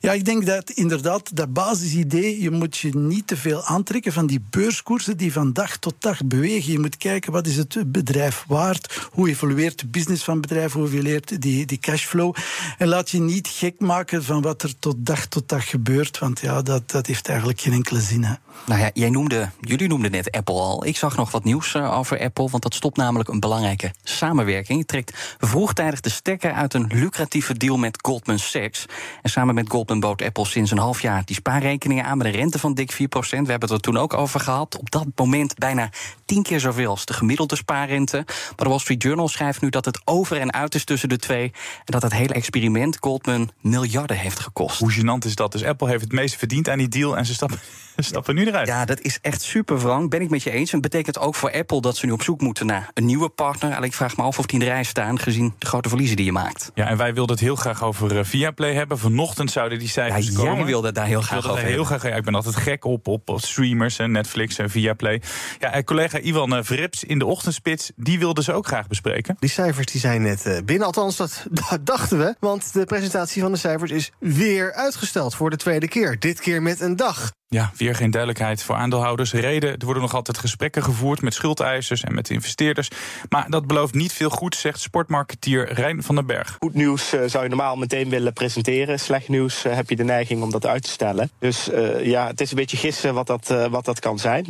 Ja, 0.00 0.12
ik 0.12 0.24
denk 0.24 0.46
dat 0.46 0.70
inderdaad 0.70 1.36
dat 1.36 1.52
basisidee, 1.52 2.42
je 2.42 2.50
moet 2.50 2.76
je 2.76 2.96
niet 2.96 3.26
te 3.26 3.36
veel 3.36 3.64
aantrekken 3.64 4.12
van 4.12 4.26
die 4.26 4.44
beurskoersen 4.50 5.16
die 5.16 5.32
van 5.32 5.52
dag 5.52 5.76
tot 5.76 5.94
dag 5.98 6.24
bewegen. 6.24 6.72
Je 6.72 6.78
moet 6.78 6.96
kijken 6.96 7.32
wat 7.32 7.46
is 7.46 7.56
het 7.56 7.92
bedrijf 7.92 8.44
waard, 8.48 9.08
hoe 9.10 9.28
evolueert 9.28 9.78
de 9.78 9.86
business 9.86 10.24
van 10.24 10.36
het 10.36 10.48
bedrijf, 10.48 10.72
hoe 10.72 10.86
evolueert 10.86 11.42
die, 11.42 11.66
die 11.66 11.78
cashflow. 11.78 12.34
En 12.78 12.88
laat 12.88 13.10
je 13.10 13.20
niet 13.20 13.48
gek 13.48 13.80
maken 13.80 14.24
van 14.24 14.42
wat 14.42 14.62
er 14.62 14.78
tot 14.78 14.96
dag 14.98 15.26
tot 15.26 15.48
dag 15.48 15.68
gebeurt, 15.68 16.18
want 16.18 16.40
ja, 16.40 16.62
dat, 16.62 16.90
dat 16.90 17.06
heeft 17.06 17.28
eigenlijk 17.28 17.60
geen 17.60 17.72
enkele 17.72 18.00
zin. 18.00 18.24
Hè. 18.24 18.34
Nou 18.66 18.80
ja, 18.80 18.90
jij 18.94 19.10
noemde, 19.10 19.50
jullie 19.60 19.88
noemden 19.88 20.10
net 20.10 20.30
Apple 20.30 20.54
al. 20.54 20.86
Ik 20.86 20.96
zag 20.96 21.16
nog 21.16 21.30
wat 21.30 21.44
nieuws 21.44 21.74
uh, 21.74 21.98
over 21.98 22.20
Apple, 22.20 22.48
want 22.50 22.62
dat 22.62 22.74
stopt 22.74 22.96
namelijk 22.96 23.28
een 23.28 23.40
belangrijke 23.40 23.92
samenwerking. 24.02 24.86
Trekt 24.86 25.36
vroegtijdig 25.38 26.00
de 26.00 26.10
stekker 26.10 26.52
uit 26.52 26.74
een 26.74 26.90
lucratieve 26.94 27.56
deal 27.56 27.76
met 27.76 27.98
Goldman 28.02 28.38
Sachs. 28.38 28.86
En 29.22 29.30
samen 29.30 29.51
met 29.54 29.70
Goldman 29.70 30.00
bood 30.00 30.22
Apple 30.22 30.46
sinds 30.46 30.70
een 30.70 30.78
half 30.78 31.02
jaar 31.02 31.22
die 31.24 31.36
spaarrekeningen 31.36 32.04
aan 32.04 32.18
met 32.18 32.26
een 32.26 32.32
rente 32.32 32.58
van 32.58 32.74
dik 32.74 32.92
4%. 32.92 32.96
We 32.96 33.36
hebben 33.36 33.60
het 33.60 33.70
er 33.70 33.80
toen 33.80 33.96
ook 33.96 34.14
over 34.14 34.40
gehad. 34.40 34.78
Op 34.78 34.90
dat 34.90 35.06
moment 35.14 35.58
bijna 35.58 35.90
tien 36.32 36.42
keer 36.42 36.60
zoveel 36.60 36.90
als 36.90 37.04
de 37.04 37.12
gemiddelde 37.12 37.56
spaarrente. 37.56 38.16
Maar 38.26 38.54
de 38.56 38.68
Wall 38.68 38.78
Street 38.78 39.02
Journal 39.02 39.28
schrijft 39.28 39.60
nu 39.60 39.68
dat 39.68 39.84
het 39.84 40.00
over 40.04 40.36
en 40.36 40.52
uit 40.52 40.74
is 40.74 40.84
tussen 40.84 41.08
de 41.08 41.16
twee. 41.16 41.44
En 41.44 41.52
dat 41.84 42.02
het 42.02 42.12
hele 42.12 42.34
experiment 42.34 42.96
Goldman 43.00 43.50
miljarden 43.60 44.16
heeft 44.16 44.38
gekost. 44.38 44.78
Hoe 44.78 44.92
gênant 44.92 45.26
is 45.26 45.34
dat? 45.34 45.52
Dus 45.52 45.64
Apple 45.64 45.88
heeft 45.88 46.00
het 46.00 46.12
meeste 46.12 46.38
verdiend 46.38 46.68
aan 46.68 46.78
die 46.78 46.88
deal 46.88 47.16
en 47.16 47.26
ze 47.26 47.34
stappen, 47.34 47.58
stappen 47.96 48.34
nu 48.34 48.46
eruit. 48.46 48.66
Ja, 48.66 48.84
dat 48.84 49.00
is 49.00 49.18
echt 49.20 49.42
super 49.42 49.78
wrang. 49.78 50.10
Ben 50.10 50.20
ik 50.20 50.30
met 50.30 50.42
je 50.42 50.50
eens. 50.50 50.72
En 50.72 50.80
het 50.80 50.90
betekent 50.90 51.18
ook 51.18 51.34
voor 51.34 51.52
Apple 51.52 51.80
dat 51.80 51.96
ze 51.96 52.06
nu 52.06 52.12
op 52.12 52.22
zoek 52.22 52.40
moeten 52.40 52.66
naar 52.66 52.90
een 52.94 53.06
nieuwe 53.06 53.28
partner. 53.28 53.74
Alleen 53.74 53.88
ik 53.88 53.94
vraag 53.94 54.16
me 54.16 54.22
af 54.22 54.38
of 54.38 54.46
die 54.46 54.60
in 54.60 54.66
de 54.66 54.72
rij 54.72 54.84
staan, 54.84 55.18
gezien 55.18 55.54
de 55.58 55.66
grote 55.66 55.88
verliezen 55.88 56.16
die 56.16 56.24
je 56.24 56.32
maakt. 56.32 56.70
Ja, 56.74 56.86
en 56.86 56.96
wij 56.96 57.14
wilden 57.14 57.34
het 57.34 57.44
heel 57.44 57.56
graag 57.56 57.82
over 57.82 58.16
uh, 58.16 58.24
Viaplay 58.24 58.74
hebben. 58.74 58.98
Vanochtend 58.98 59.50
zouden 59.50 59.78
die 59.78 59.88
cijfers 59.88 60.26
ja, 60.26 60.34
komen. 60.34 60.56
Jij 60.56 60.64
wilde 60.64 60.86
het 60.86 60.94
daar 60.96 61.06
heel 61.06 61.20
graag 61.20 61.50
over 61.50 61.64
heel 61.64 61.84
graag, 61.84 62.02
ja, 62.02 62.14
Ik 62.14 62.24
ben 62.24 62.34
altijd 62.34 62.56
gek 62.56 62.84
op, 62.84 63.08
op, 63.08 63.28
op 63.28 63.40
streamers 63.40 63.98
en 63.98 64.10
Netflix 64.10 64.58
en 64.58 64.70
Viaplay. 64.70 65.22
Ja, 65.58 65.72
en 65.72 65.84
collega 65.84 66.18
Ivan 66.22 66.56
uh, 66.56 66.62
Verrips 66.62 67.04
in 67.04 67.18
de 67.18 67.26
ochtendspits, 67.26 67.92
die 67.96 68.18
wilde 68.18 68.42
ze 68.42 68.52
ook 68.52 68.66
graag 68.66 68.86
bespreken. 68.86 69.36
Die 69.38 69.50
cijfers 69.50 69.86
die 69.86 70.00
zijn 70.00 70.22
net 70.22 70.46
uh, 70.46 70.58
binnen, 70.64 70.86
althans 70.86 71.16
dat 71.16 71.46
dachten 71.80 72.18
we. 72.18 72.34
Want 72.40 72.72
de 72.72 72.84
presentatie 72.84 73.42
van 73.42 73.52
de 73.52 73.58
cijfers 73.58 73.90
is 73.90 74.12
weer 74.18 74.72
uitgesteld 74.72 75.34
voor 75.34 75.50
de 75.50 75.56
tweede 75.56 75.88
keer. 75.88 76.18
Dit 76.18 76.40
keer 76.40 76.62
met 76.62 76.80
een 76.80 76.96
dag. 76.96 77.32
Ja, 77.52 77.72
weer 77.76 77.94
geen 77.94 78.10
duidelijkheid 78.10 78.62
voor 78.62 78.74
aandeelhouders. 78.74 79.32
Reden, 79.32 79.70
er 79.70 79.84
worden 79.84 80.02
nog 80.02 80.14
altijd 80.14 80.38
gesprekken 80.38 80.82
gevoerd 80.82 81.22
met 81.22 81.34
schuldeisers 81.34 82.02
en 82.02 82.14
met 82.14 82.30
investeerders. 82.30 82.88
Maar 83.28 83.50
dat 83.50 83.66
belooft 83.66 83.94
niet 83.94 84.12
veel 84.12 84.30
goed, 84.30 84.54
zegt 84.54 84.80
sportmarketeer 84.80 85.72
Rijn 85.72 86.02
van 86.02 86.14
den 86.14 86.26
Berg. 86.26 86.56
Goed 86.60 86.74
nieuws 86.74 87.14
uh, 87.14 87.20
zou 87.26 87.42
je 87.42 87.48
normaal 87.48 87.76
meteen 87.76 88.08
willen 88.08 88.32
presenteren. 88.32 89.00
Slecht 89.00 89.28
nieuws 89.28 89.64
uh, 89.66 89.74
heb 89.74 89.88
je 89.88 89.96
de 89.96 90.04
neiging 90.04 90.42
om 90.42 90.50
dat 90.50 90.66
uit 90.66 90.82
te 90.82 90.90
stellen. 90.90 91.30
Dus 91.38 91.68
uh, 91.68 92.04
ja, 92.04 92.26
het 92.26 92.40
is 92.40 92.50
een 92.50 92.56
beetje 92.56 92.76
gissen 92.76 93.14
wat 93.14 93.26
dat, 93.26 93.54
wat 93.70 93.84
dat 93.84 94.00
kan 94.00 94.18
zijn. 94.18 94.46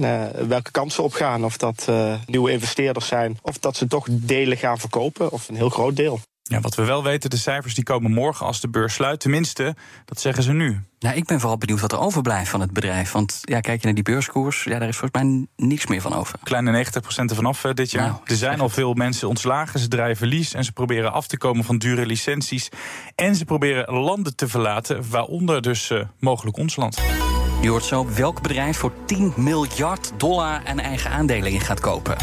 welke 0.49 0.71
kansen 0.71 1.05
opgaan, 1.05 1.45
of 1.45 1.57
dat 1.57 1.89
nieuwe 2.27 2.51
investeerders 2.51 3.07
zijn... 3.07 3.39
of 3.43 3.59
dat 3.59 3.77
ze 3.77 3.87
toch 3.87 4.07
delen 4.11 4.57
gaan 4.57 4.79
verkopen, 4.79 5.33
of 5.33 5.49
een 5.49 5.57
heel 5.57 5.69
groot 5.69 5.97
deel. 5.97 6.21
Ja, 6.53 6.61
wat 6.61 6.75
we 6.75 6.85
wel 6.85 7.03
weten, 7.03 7.31
de 7.31 7.37
cijfers 7.37 7.75
die 7.75 7.85
komen 7.85 8.13
morgen 8.13 8.47
als 8.47 8.61
de 8.61 8.69
beurs 8.69 8.95
sluit. 8.95 9.21
Tenminste, 9.21 9.75
dat 10.05 10.21
zeggen 10.21 10.43
ze 10.43 10.53
nu. 10.53 10.81
Nou, 10.99 11.17
ik 11.17 11.25
ben 11.25 11.41
vooral 11.41 11.59
benieuwd 11.59 11.81
wat 11.81 11.93
er 11.93 11.99
overblijft 11.99 12.51
van 12.51 12.61
het 12.61 12.73
bedrijf. 12.73 13.13
Want 13.13 13.41
ja, 13.43 13.61
kijk 13.61 13.81
je 13.81 13.87
naar 13.87 13.95
die 13.95 14.05
beurskoers, 14.05 14.65
ja, 14.65 14.79
daar 14.79 14.89
is 14.89 14.97
volgens 14.97 15.23
mij 15.23 15.47
niks 15.57 15.87
meer 15.87 16.01
van 16.01 16.15
over. 16.15 16.39
Kleine 16.43 16.85
90% 16.85 16.89
ervan 17.09 17.47
af 17.47 17.61
dit 17.61 17.91
jaar. 17.91 18.07
Nou, 18.07 18.21
er 18.25 18.37
zijn 18.37 18.61
al 18.61 18.69
veel 18.69 18.95
mensen 18.95 19.29
ontslagen, 19.29 19.81
ze 19.81 19.89
draaien 19.89 20.17
verlies... 20.17 20.55
en 20.55 20.65
ze 20.65 20.73
proberen 20.73 21.13
af 21.13 21.27
te 21.27 21.39
komen 21.39 21.65
van 21.65 21.79
dure 21.79 22.07
licenties. 22.07 22.69
En 23.15 23.35
ze 23.35 23.45
proberen 23.45 23.95
landen 23.95 24.37
te 24.37 24.49
verlaten, 24.49 25.11
waaronder 25.11 25.63
dus 25.63 25.91
uh, 25.91 26.03
mogelijk 26.19 26.57
ons 26.57 26.77
land. 26.77 27.01
Je 27.63 27.69
hoort 27.69 27.85
zo 27.85 28.15
welk 28.15 28.43
bedrijf 28.43 28.77
voor 28.77 28.93
10 29.07 29.33
miljard 29.37 30.13
dollar 30.17 30.63
aan 30.65 30.79
eigen 30.79 31.11
aandelen 31.11 31.53
in 31.53 31.61
gaat 31.61 31.81
kopen. 31.81 32.17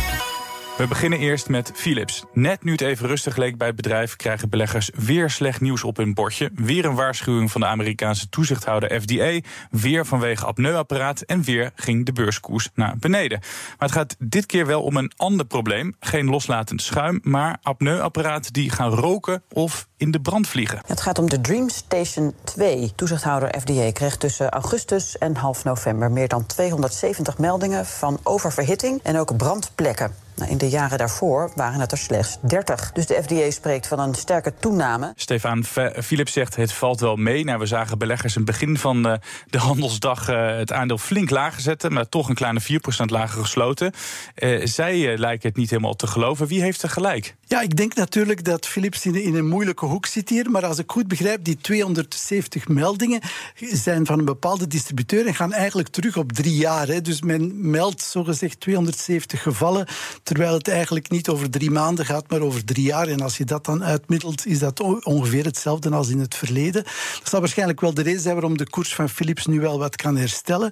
We 0.80 0.88
beginnen 0.88 1.20
eerst 1.20 1.50
met 1.50 1.72
Philips. 1.76 2.24
Net 2.34 2.64
nu 2.64 2.72
het 2.72 2.82
even 2.82 3.08
rustig 3.08 3.36
leek 3.36 3.58
bij 3.58 3.68
het 3.68 3.76
bedrijf, 3.76 4.16
krijgen 4.16 4.50
beleggers 4.50 4.92
weer 4.96 5.30
slecht 5.30 5.62
nieuws 5.62 5.84
op 5.84 5.98
hun 5.98 6.14
bordje. 6.14 6.52
Weer 6.56 6.86
een 6.86 6.96
waarschuwing 6.96 7.52
van 7.52 7.62
de 7.62 7.68
Amerikaanse 7.68 8.30
toezichthouder 8.30 9.02
FDA. 9.02 9.40
Weer 9.72 10.06
vanwege 10.06 10.46
apneuapparaat. 10.46 11.22
En 11.22 11.44
weer 11.44 11.72
ging 11.76 12.06
de 12.06 12.12
beurskoers 12.12 12.70
naar 12.74 12.98
beneden. 12.98 13.40
Maar 13.40 13.88
het 13.88 13.92
gaat 13.92 14.16
dit 14.20 14.46
keer 14.46 14.66
wel 14.66 14.84
om 14.84 14.98
een 14.98 15.12
ander 15.16 15.46
probleem. 15.46 15.96
Geen 16.00 16.26
loslatend 16.26 16.82
schuim, 16.82 17.20
maar 17.24 17.58
apneuapparaten 17.62 18.54
die 18.54 18.70
gaan 18.70 18.92
roken 18.92 19.44
of 19.50 19.89
in 20.00 20.12
de 20.12 20.20
brand 20.20 20.48
vliegen. 20.48 20.82
Het 20.86 21.02
gaat 21.02 21.20
om 21.20 21.30
de 21.30 21.42
DreamStation 21.42 22.34
2. 22.44 22.92
Toezichthouder 22.96 23.60
FDA 23.60 23.92
kreeg 23.92 24.18
tussen 24.18 24.50
augustus 24.50 25.18
en 25.18 25.36
half 25.36 25.64
november 25.64 26.12
meer 26.12 26.28
dan 26.28 26.46
270 26.46 27.38
meldingen 27.38 27.86
van 27.86 28.20
oververhitting 28.24 29.00
en 29.04 29.18
ook 29.18 29.38
brandplekken. 29.38 30.28
Nou, 30.40 30.52
in 30.52 30.58
de 30.58 30.70
jaren 30.70 30.98
daarvoor 30.98 31.52
waren 31.56 31.80
het 31.80 31.92
er 31.92 31.98
slechts 31.98 32.38
30. 32.42 32.92
Dus 32.92 33.06
de 33.06 33.20
FDA 33.24 33.52
spreekt 33.52 33.88
van 33.88 34.00
een 34.00 34.16
sterke 34.16 34.54
toename. 34.60 35.14
Stefan 35.16 35.64
Philips 36.04 36.34
zegt 36.34 36.56
het 36.56 36.74
valt 36.74 37.00
wel 37.00 37.16
mee. 37.16 37.44
Nou, 37.44 37.60
we 37.60 37.66
zagen 37.66 37.98
beleggers 37.98 38.36
in 38.36 38.42
het 38.42 38.52
begin 38.52 38.78
van 38.78 39.04
de, 39.04 39.20
de 39.48 39.58
handelsdag 39.58 40.30
uh, 40.30 40.58
het 40.58 40.72
aandeel 40.72 40.98
flink 40.98 41.30
lager 41.30 41.62
zetten, 41.62 41.94
maar 41.94 42.10
toch 42.10 42.30
een 42.30 42.36
kleine 42.36 42.62
4% 42.62 42.66
lager 43.06 43.42
gesloten. 43.42 43.94
Uh, 44.36 44.66
zij 44.66 45.18
lijken 45.18 45.50
het 45.50 45.58
niet 45.58 45.70
helemaal 45.70 45.96
te 45.96 46.08
geloven. 46.08 46.48
Wie 46.48 46.62
heeft 46.62 46.82
er 46.82 46.90
gelijk? 46.90 47.36
Ja, 47.46 47.62
ik 47.62 47.76
denk 47.76 47.96
natuurlijk 47.96 48.44
dat 48.44 48.68
Philips 48.68 49.06
in, 49.06 49.16
in 49.16 49.36
een 49.36 49.48
moeilijke 49.48 49.86
hoek 49.90 50.06
zit 50.06 50.30
hier. 50.30 50.52
Maar 50.52 50.66
als 50.66 50.78
ik 50.78 50.92
goed 50.92 51.08
begrijp, 51.08 51.44
die 51.44 51.58
270 51.58 52.68
meldingen 52.68 53.22
zijn 53.56 54.06
van 54.06 54.20
een 54.20 54.26
bepaalde 54.26 54.68
distributeur 54.68 55.28
en 55.28 55.36
gaan 55.36 55.54
eigenlijk 55.54 55.88
terug 55.88 56.18
op 56.18 56.32
drie 56.32 56.56
jaar. 56.56 56.88
Hè. 56.88 57.02
Dus 57.02 57.22
men 57.22 57.70
meldt 57.70 58.02
zogezegd 58.02 58.60
270 58.60 59.42
gevallen, 59.42 59.88
terwijl 60.24 60.54
het 60.54 60.68
eigenlijk 60.68 61.10
niet 61.10 61.30
over 61.30 61.50
drie 61.50 61.72
maanden 61.72 62.06
gaat, 62.06 62.30
maar 62.30 62.42
over 62.42 62.66
drie 62.66 62.86
jaar. 62.86 63.08
En 63.08 63.22
als 63.22 63.38
je 63.38 63.46
dat 63.46 63.66
dan 63.66 63.84
uitmiddelt, 63.84 64.46
is 64.46 64.60
dat 64.60 64.80
ongeveer 65.04 65.46
hetzelfde 65.46 65.90
als 65.90 66.10
in 66.10 66.20
het 66.20 66.36
verleden. 66.36 66.84
Dat 67.20 67.30
zal 67.30 67.40
waarschijnlijk 67.40 67.82
wel 67.82 67.94
de 67.94 68.02
reden 68.02 68.22
zijn 68.22 68.34
waarom 68.34 68.58
de 68.58 68.70
koers 68.70 68.96
van 68.96 69.10
Philips 69.10 69.46
nu 69.46 69.60
wel 69.60 69.80
wat 69.80 69.96
kan 69.96 70.18
herstellen. 70.18 70.72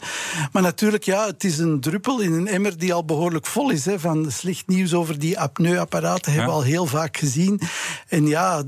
Maar 0.52 0.62
natuurlijk, 0.62 1.04
ja, 1.04 1.26
het 1.26 1.44
is 1.44 1.58
een 1.58 1.80
druppel 1.80 2.20
in 2.20 2.34
een 2.34 2.48
emmer 2.48 2.78
die 2.78 2.94
al 2.94 3.06
behoorlijk 3.06 3.46
vol 3.46 3.70
is. 3.70 3.86
Hè, 3.86 4.00
van 4.00 4.32
slecht 4.32 4.68
nieuws 4.68 4.94
over 4.94 5.20
die 5.20 5.40
apneuapparaten 5.40 6.32
hebben 6.32 6.50
we 6.50 6.56
al 6.56 6.64
heel 6.64 6.86
vaak 6.86 7.18
gezien. 7.18 7.62
En 8.08 8.28
ja, 8.28 8.64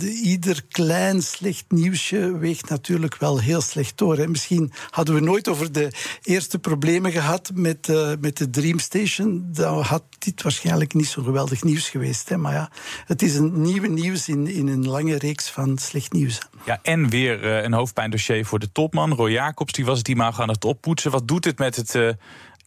ieder 0.46 0.64
klein 0.70 1.22
slecht 1.22 1.66
nieuwsje 1.68 2.38
weegt 2.38 2.70
natuurlijk 2.70 3.18
wel 3.18 3.40
heel 3.40 3.62
slecht 3.62 3.98
door. 3.98 4.30
Misschien 4.30 4.72
hadden 4.90 5.16
we 5.16 5.22
nooit 5.22 5.48
over 5.48 5.72
de 5.72 5.92
eerste 6.24 6.60
problemen 6.60 7.12
gehad 7.12 7.52
met, 7.54 7.88
uh, 7.88 8.12
met 8.20 8.38
de 8.38 8.50
Dreamstation. 8.50 9.50
Dan 9.52 9.82
had 9.82 10.04
dit 10.20 10.42
waarschijnlijk 10.42 10.94
niet 10.94 11.08
zo 11.08 11.24
geweldig 11.24 11.64
nieuws 11.64 11.90
geweest. 11.90 12.30
Hè. 12.30 12.38
Maar 12.38 12.54
ja, 12.54 12.70
het 13.06 13.22
is 13.22 13.36
een 13.36 13.62
nieuwe 13.62 13.88
nieuws 13.88 14.28
in, 14.28 14.48
in 14.48 14.68
een 14.68 14.88
lange 14.88 15.18
reeks 15.18 15.50
van 15.50 15.78
slecht 15.78 16.12
nieuws. 16.12 16.40
Ja, 16.66 16.80
en 16.84 17.10
weer 17.10 17.44
uh, 17.44 17.64
een 17.64 17.74
hoofdpijndossier 17.74 18.46
voor 18.46 18.60
de 18.60 18.72
topman. 18.72 19.14
Roy 19.14 19.32
Jacobs, 19.32 19.74
die 19.74 19.86
was 19.86 19.98
het 19.98 20.08
imago 20.08 20.42
aan 20.42 20.50
het 20.50 20.66
oppoetsen. 20.66 21.12
Wat 21.12 21.28
doet 21.28 21.46
het 21.46 21.58
met 21.58 21.76
het 21.76 21.96
uh, 21.96 22.10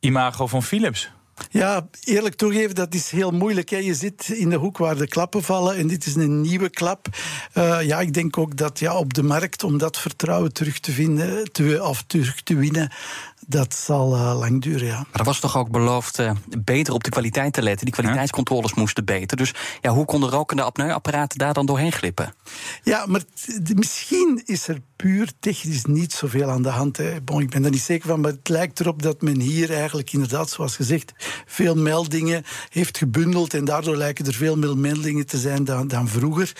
imago 0.00 0.46
van 0.46 0.62
Philips? 0.62 1.10
Ja, 1.50 1.88
eerlijk 2.04 2.34
toegeven, 2.34 2.74
dat 2.74 2.94
is 2.94 3.10
heel 3.10 3.30
moeilijk. 3.30 3.70
Hè. 3.70 3.76
Je 3.76 3.94
zit 3.94 4.28
in 4.28 4.50
de 4.50 4.56
hoek 4.56 4.78
waar 4.78 4.96
de 4.96 5.08
klappen 5.08 5.42
vallen 5.42 5.76
en 5.76 5.86
dit 5.86 6.06
is 6.06 6.14
een 6.14 6.40
nieuwe 6.40 6.70
klap. 6.70 7.08
Uh, 7.54 7.82
ja, 7.82 8.00
ik 8.00 8.14
denk 8.14 8.38
ook 8.38 8.56
dat 8.56 8.78
ja, 8.78 8.96
op 8.96 9.14
de 9.14 9.22
markt, 9.22 9.64
om 9.64 9.78
dat 9.78 9.98
vertrouwen 9.98 10.52
terug 10.52 10.80
te 10.80 10.92
vinden 10.92 11.52
te, 11.52 11.82
of 11.82 12.04
terug 12.06 12.42
te 12.42 12.56
winnen, 12.56 12.92
dat 13.46 13.74
zal 13.74 14.14
uh, 14.14 14.38
lang 14.38 14.62
duren, 14.62 14.86
ja. 14.86 14.96
Maar 14.96 15.20
er 15.20 15.24
was 15.24 15.40
toch 15.40 15.56
ook 15.56 15.70
beloofd 15.70 16.18
uh, 16.18 16.30
beter 16.58 16.94
op 16.94 17.04
de 17.04 17.10
kwaliteit 17.10 17.52
te 17.52 17.62
letten. 17.62 17.84
Die 17.86 17.94
kwaliteitscontroles 17.94 18.74
moesten 18.74 19.04
beter. 19.04 19.36
Dus 19.36 19.54
ja, 19.80 19.90
hoe 19.90 20.04
konden 20.04 20.30
rokende 20.30 20.62
apneuapparaten 20.62 21.38
daar 21.38 21.54
dan 21.54 21.66
doorheen 21.66 21.92
glippen? 21.92 22.34
Ja, 22.82 23.06
maar 23.06 23.22
misschien 23.74 24.42
is 24.44 24.68
er 24.68 24.80
puur 24.96 25.32
technisch 25.40 25.84
niet 25.84 26.12
zoveel 26.12 26.50
aan 26.50 26.62
de 26.62 26.68
hand. 26.68 26.96
Hè. 26.96 27.20
Bon, 27.20 27.40
ik 27.40 27.50
ben 27.50 27.64
er 27.64 27.70
niet 27.70 27.82
zeker 27.82 28.08
van, 28.08 28.20
maar 28.20 28.30
het 28.30 28.48
lijkt 28.48 28.80
erop 28.80 29.02
dat 29.02 29.22
men 29.22 29.40
hier 29.40 29.72
eigenlijk 29.72 30.12
inderdaad, 30.12 30.50
zoals 30.50 30.76
gezegd, 30.76 31.12
veel 31.46 31.74
meldingen 31.74 32.44
heeft 32.68 32.98
gebundeld. 32.98 33.54
En 33.54 33.64
daardoor 33.64 33.96
lijken 33.96 34.26
er 34.26 34.34
veel 34.34 34.56
meer 34.56 34.76
meldingen 34.76 35.26
te 35.26 35.38
zijn 35.38 35.64
dan, 35.64 35.88
dan 35.88 36.08
vroeger. 36.08 36.52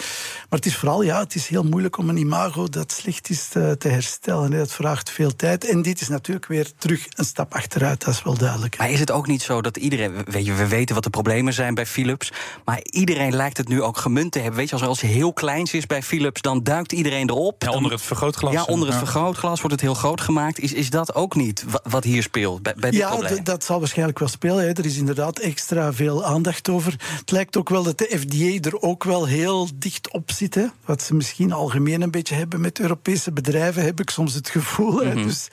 Maar 0.49 0.59
het 0.59 0.67
is 0.67 0.77
vooral, 0.77 1.03
ja, 1.03 1.19
het 1.19 1.35
is 1.35 1.47
heel 1.47 1.65
moeilijk 1.65 1.99
om 1.99 2.09
een 2.09 2.17
imago 2.17 2.69
dat 2.69 2.93
slecht 2.93 3.31
is 3.31 3.49
te, 3.49 3.77
te 3.79 3.89
herstellen. 3.89 4.53
Hè. 4.53 4.59
Dat 4.59 4.73
vraagt 4.73 5.11
veel 5.11 5.37
tijd. 5.37 5.65
En 5.65 5.83
dit 5.83 6.01
is 6.01 6.09
natuurlijk 6.09 6.47
weer 6.47 6.72
terug 6.79 7.07
een 7.15 7.25
stap 7.25 7.55
achteruit, 7.55 8.05
dat 8.05 8.15
is 8.15 8.23
wel 8.23 8.37
duidelijk. 8.37 8.79
Maar 8.79 8.91
is 8.91 9.01
het 9.01 9.11
ook 9.11 9.27
niet 9.27 9.43
zo 9.43 9.61
dat 9.61 9.77
iedereen, 9.77 10.13
weet 10.25 10.47
je, 10.47 10.53
we 10.53 10.69
weten 10.69 10.95
wat 10.95 11.05
de 11.05 11.11
problemen 11.11 11.53
zijn 11.53 11.75
bij 11.75 11.87
Philips, 11.87 12.33
maar 12.65 12.81
iedereen 12.83 13.35
lijkt 13.35 13.57
het 13.57 13.69
nu 13.69 13.83
ook 13.83 13.97
gemunt 13.97 14.33
te 14.33 14.39
hebben. 14.39 14.57
Weet 14.57 14.69
je, 14.69 14.73
als 14.73 14.83
er 14.83 14.89
als 14.89 15.01
heel 15.01 15.33
kleins 15.33 15.73
is 15.73 15.87
bij 15.87 16.03
Philips, 16.03 16.41
dan 16.41 16.63
duikt 16.63 16.93
iedereen 16.93 17.29
erop. 17.31 17.63
Ja, 17.63 17.71
onder 17.71 17.93
het 17.93 18.03
vergrootglas. 18.03 18.53
Ja, 18.53 18.65
onder 18.65 18.89
het 18.89 18.97
vergrootglas 18.97 19.59
wordt 19.59 19.75
het 19.75 19.81
heel 19.81 19.95
groot 19.95 20.21
gemaakt. 20.21 20.59
Is, 20.59 20.73
is 20.73 20.91
dat 20.91 21.15
ook 21.15 21.35
niet 21.35 21.65
wat 21.83 22.05
hier 22.05 22.23
speelt 22.23 22.63
bij, 22.63 22.75
bij 22.79 22.91
dit 22.91 23.01
ja, 23.01 23.09
probleem? 23.09 23.45
dat 23.45 23.65
zal 23.65 23.79
waarschijnlijk 23.79 24.19
wel 24.19 24.29
spelen. 24.29 24.65
Hè. 24.65 24.73
Er 24.73 24.85
is 24.85 24.97
inderdaad 24.97 25.39
extra 25.39 25.93
veel 25.93 26.25
aandacht 26.25 26.69
over. 26.69 26.95
Het 26.99 27.31
lijkt 27.31 27.57
ook 27.57 27.69
wel 27.69 27.83
dat 27.83 27.99
de 27.99 28.17
FDA 28.19 28.69
er 28.69 28.81
ook 28.81 29.05
wel 29.05 29.27
heel 29.27 29.69
dicht 29.75 30.13
op 30.13 30.31
zit. 30.31 30.55
Hè. 30.55 30.67
Wat 30.85 31.03
ze 31.03 31.15
misschien 31.15 31.53
algemeen 31.53 32.03
een 32.03 32.11
beetje 32.11 32.35
hebben 32.35 32.61
met 32.61 32.81
Europese 32.81 33.33
bedrijven, 33.33 33.85
heb 33.85 34.01
ik 34.01 34.11
soms 34.11 34.35
het 34.35 34.49
gevoel. 34.49 35.01
Hè. 35.01 35.15
Mhm. 35.15 35.27
Dus 35.27 35.49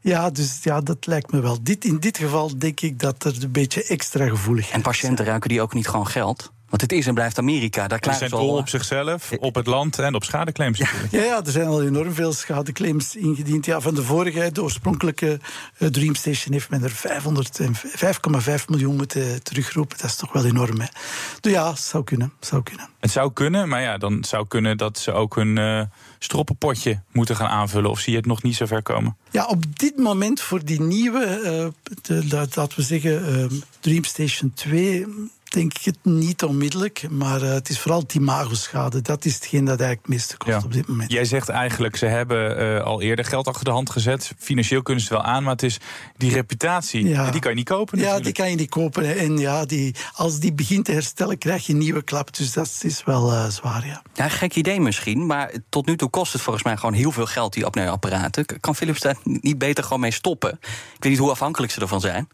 ja, 0.00 0.30
dus 0.30 0.62
ja, 0.64 0.80
dat 0.80 1.06
lijkt 1.06 1.32
me 1.32 1.40
wel. 1.40 1.62
Dit, 1.62 1.84
in 1.84 1.98
dit 1.98 2.18
geval 2.18 2.58
denk 2.58 2.80
ik 2.80 2.98
dat 2.98 3.24
er 3.24 3.42
een 3.42 3.52
beetje 3.52 3.84
extra 3.84 4.28
gevoelig 4.28 4.66
is. 4.66 4.72
En 4.72 4.82
patiënten 4.82 5.24
ruiken 5.24 5.48
die 5.48 5.62
ook 5.62 5.74
niet 5.74 5.88
gewoon 5.88 6.06
geld? 6.06 6.52
Want 6.74 6.90
het 6.90 6.98
is 6.98 7.06
en 7.06 7.14
blijft 7.14 7.38
Amerika. 7.38 7.88
Daar 7.88 7.98
klagen 7.98 8.28
ze 8.28 8.36
al 8.36 8.48
op 8.48 8.68
zichzelf, 8.68 9.32
op 9.38 9.54
het 9.54 9.66
land 9.66 9.98
en 9.98 10.14
op 10.14 10.24
schadeclaims. 10.24 10.78
Ja, 10.78 10.88
ja, 11.10 11.22
ja, 11.22 11.44
er 11.44 11.50
zijn 11.50 11.66
al 11.66 11.82
enorm 11.82 12.12
veel 12.12 12.32
schadeclaims 12.32 13.16
ingediend. 13.16 13.66
Ja, 13.66 13.80
van 13.80 13.94
de 13.94 14.02
vorige, 14.02 14.52
de 14.52 14.62
oorspronkelijke 14.62 15.40
uh, 15.78 15.88
Dreamstation, 15.88 16.52
heeft 16.52 16.70
men 16.70 16.82
er 16.82 16.92
5,5 18.60 18.64
miljoen 18.66 18.96
moeten 18.96 19.42
terugroepen. 19.42 19.98
Dat 19.98 20.10
is 20.10 20.16
toch 20.16 20.32
wel 20.32 20.44
enorm. 20.44 20.80
Hè? 20.80 20.86
Dus 21.40 21.52
ja, 21.52 21.70
het 21.70 21.78
zou 21.78 22.04
kunnen, 22.04 22.32
zou 22.40 22.62
kunnen. 22.62 22.88
Het 23.00 23.10
zou 23.10 23.32
kunnen, 23.32 23.68
maar 23.68 23.82
ja, 23.82 23.98
dan 23.98 24.24
zou 24.24 24.46
kunnen 24.46 24.76
dat 24.76 24.98
ze 24.98 25.12
ook 25.12 25.34
hun 25.34 25.56
uh, 25.56 25.82
stroppenpotje 26.18 27.00
moeten 27.12 27.36
gaan 27.36 27.48
aanvullen. 27.48 27.90
Of 27.90 27.98
zie 27.98 28.12
je 28.12 28.18
het 28.18 28.26
nog 28.26 28.42
niet 28.42 28.56
zo 28.56 28.66
ver 28.66 28.82
komen? 28.82 29.16
Ja, 29.30 29.46
op 29.46 29.78
dit 29.78 29.96
moment 29.96 30.40
voor 30.40 30.64
die 30.64 30.80
nieuwe, 30.80 31.40
uh, 31.44 31.92
de, 32.02 32.26
laten 32.28 32.76
we 32.76 32.82
zeggen, 32.82 33.62
Dreamstation 33.80 34.52
2 34.54 35.06
denk 35.54 35.78
ik 35.78 35.84
het 35.84 35.98
niet 36.02 36.42
onmiddellijk. 36.42 37.06
Maar 37.10 37.42
uh, 37.42 37.48
het 37.48 37.68
is 37.68 37.80
vooral 37.80 38.06
die 38.06 38.20
imagoschade. 38.20 39.00
Dat 39.00 39.24
is 39.24 39.34
hetgeen 39.34 39.64
dat 39.64 39.80
eigenlijk 39.80 40.00
het 40.00 40.08
meeste 40.08 40.36
kost 40.36 40.50
ja. 40.50 40.62
op 40.64 40.72
dit 40.72 40.88
moment. 40.88 41.12
Jij 41.12 41.24
zegt 41.24 41.48
eigenlijk, 41.48 41.96
ze 41.96 42.06
hebben 42.06 42.62
uh, 42.62 42.82
al 42.82 43.02
eerder 43.02 43.24
geld 43.24 43.48
achter 43.48 43.64
de 43.64 43.70
hand 43.70 43.90
gezet. 43.90 44.32
Financieel 44.38 44.82
kunnen 44.82 45.04
ze 45.04 45.12
wel 45.12 45.22
aan, 45.22 45.42
maar 45.42 45.52
het 45.52 45.62
is 45.62 45.78
die 46.16 46.32
reputatie. 46.32 47.08
Ja. 47.08 47.30
Die 47.30 47.40
kan 47.40 47.50
je 47.50 47.56
niet 47.56 47.68
kopen 47.68 47.98
natuurlijk. 47.98 48.18
Ja, 48.18 48.32
die 48.32 48.42
kan 48.42 48.50
je 48.50 48.56
niet 48.56 48.70
kopen. 48.70 49.18
En 49.18 49.38
ja, 49.38 49.64
die, 49.64 49.94
als 50.14 50.38
die 50.38 50.52
begint 50.52 50.84
te 50.84 50.92
herstellen, 50.92 51.38
krijg 51.38 51.66
je 51.66 51.72
een 51.72 51.78
nieuwe 51.78 52.02
klap. 52.02 52.36
Dus 52.36 52.52
dat 52.52 52.80
is 52.82 53.04
wel 53.04 53.32
uh, 53.32 53.48
zwaar, 53.48 53.86
ja. 53.86 54.02
Ja, 54.14 54.28
gek 54.28 54.54
idee 54.54 54.80
misschien. 54.80 55.26
Maar 55.26 55.52
tot 55.68 55.86
nu 55.86 55.96
toe 55.96 56.10
kost 56.10 56.32
het 56.32 56.42
volgens 56.42 56.64
mij 56.64 56.76
gewoon 56.76 56.94
heel 56.94 57.12
veel 57.12 57.26
geld, 57.26 57.52
die 57.52 57.64
apneuapparaten. 57.64 58.44
Kan 58.60 58.76
Philips 58.76 59.00
daar 59.00 59.16
niet 59.24 59.58
beter 59.58 59.84
gewoon 59.84 60.00
mee 60.00 60.12
stoppen? 60.12 60.50
Ik 60.60 61.02
weet 61.02 61.12
niet 61.12 61.20
hoe 61.20 61.30
afhankelijk 61.30 61.72
ze 61.72 61.80
ervan 61.80 62.00
zijn. 62.00 62.28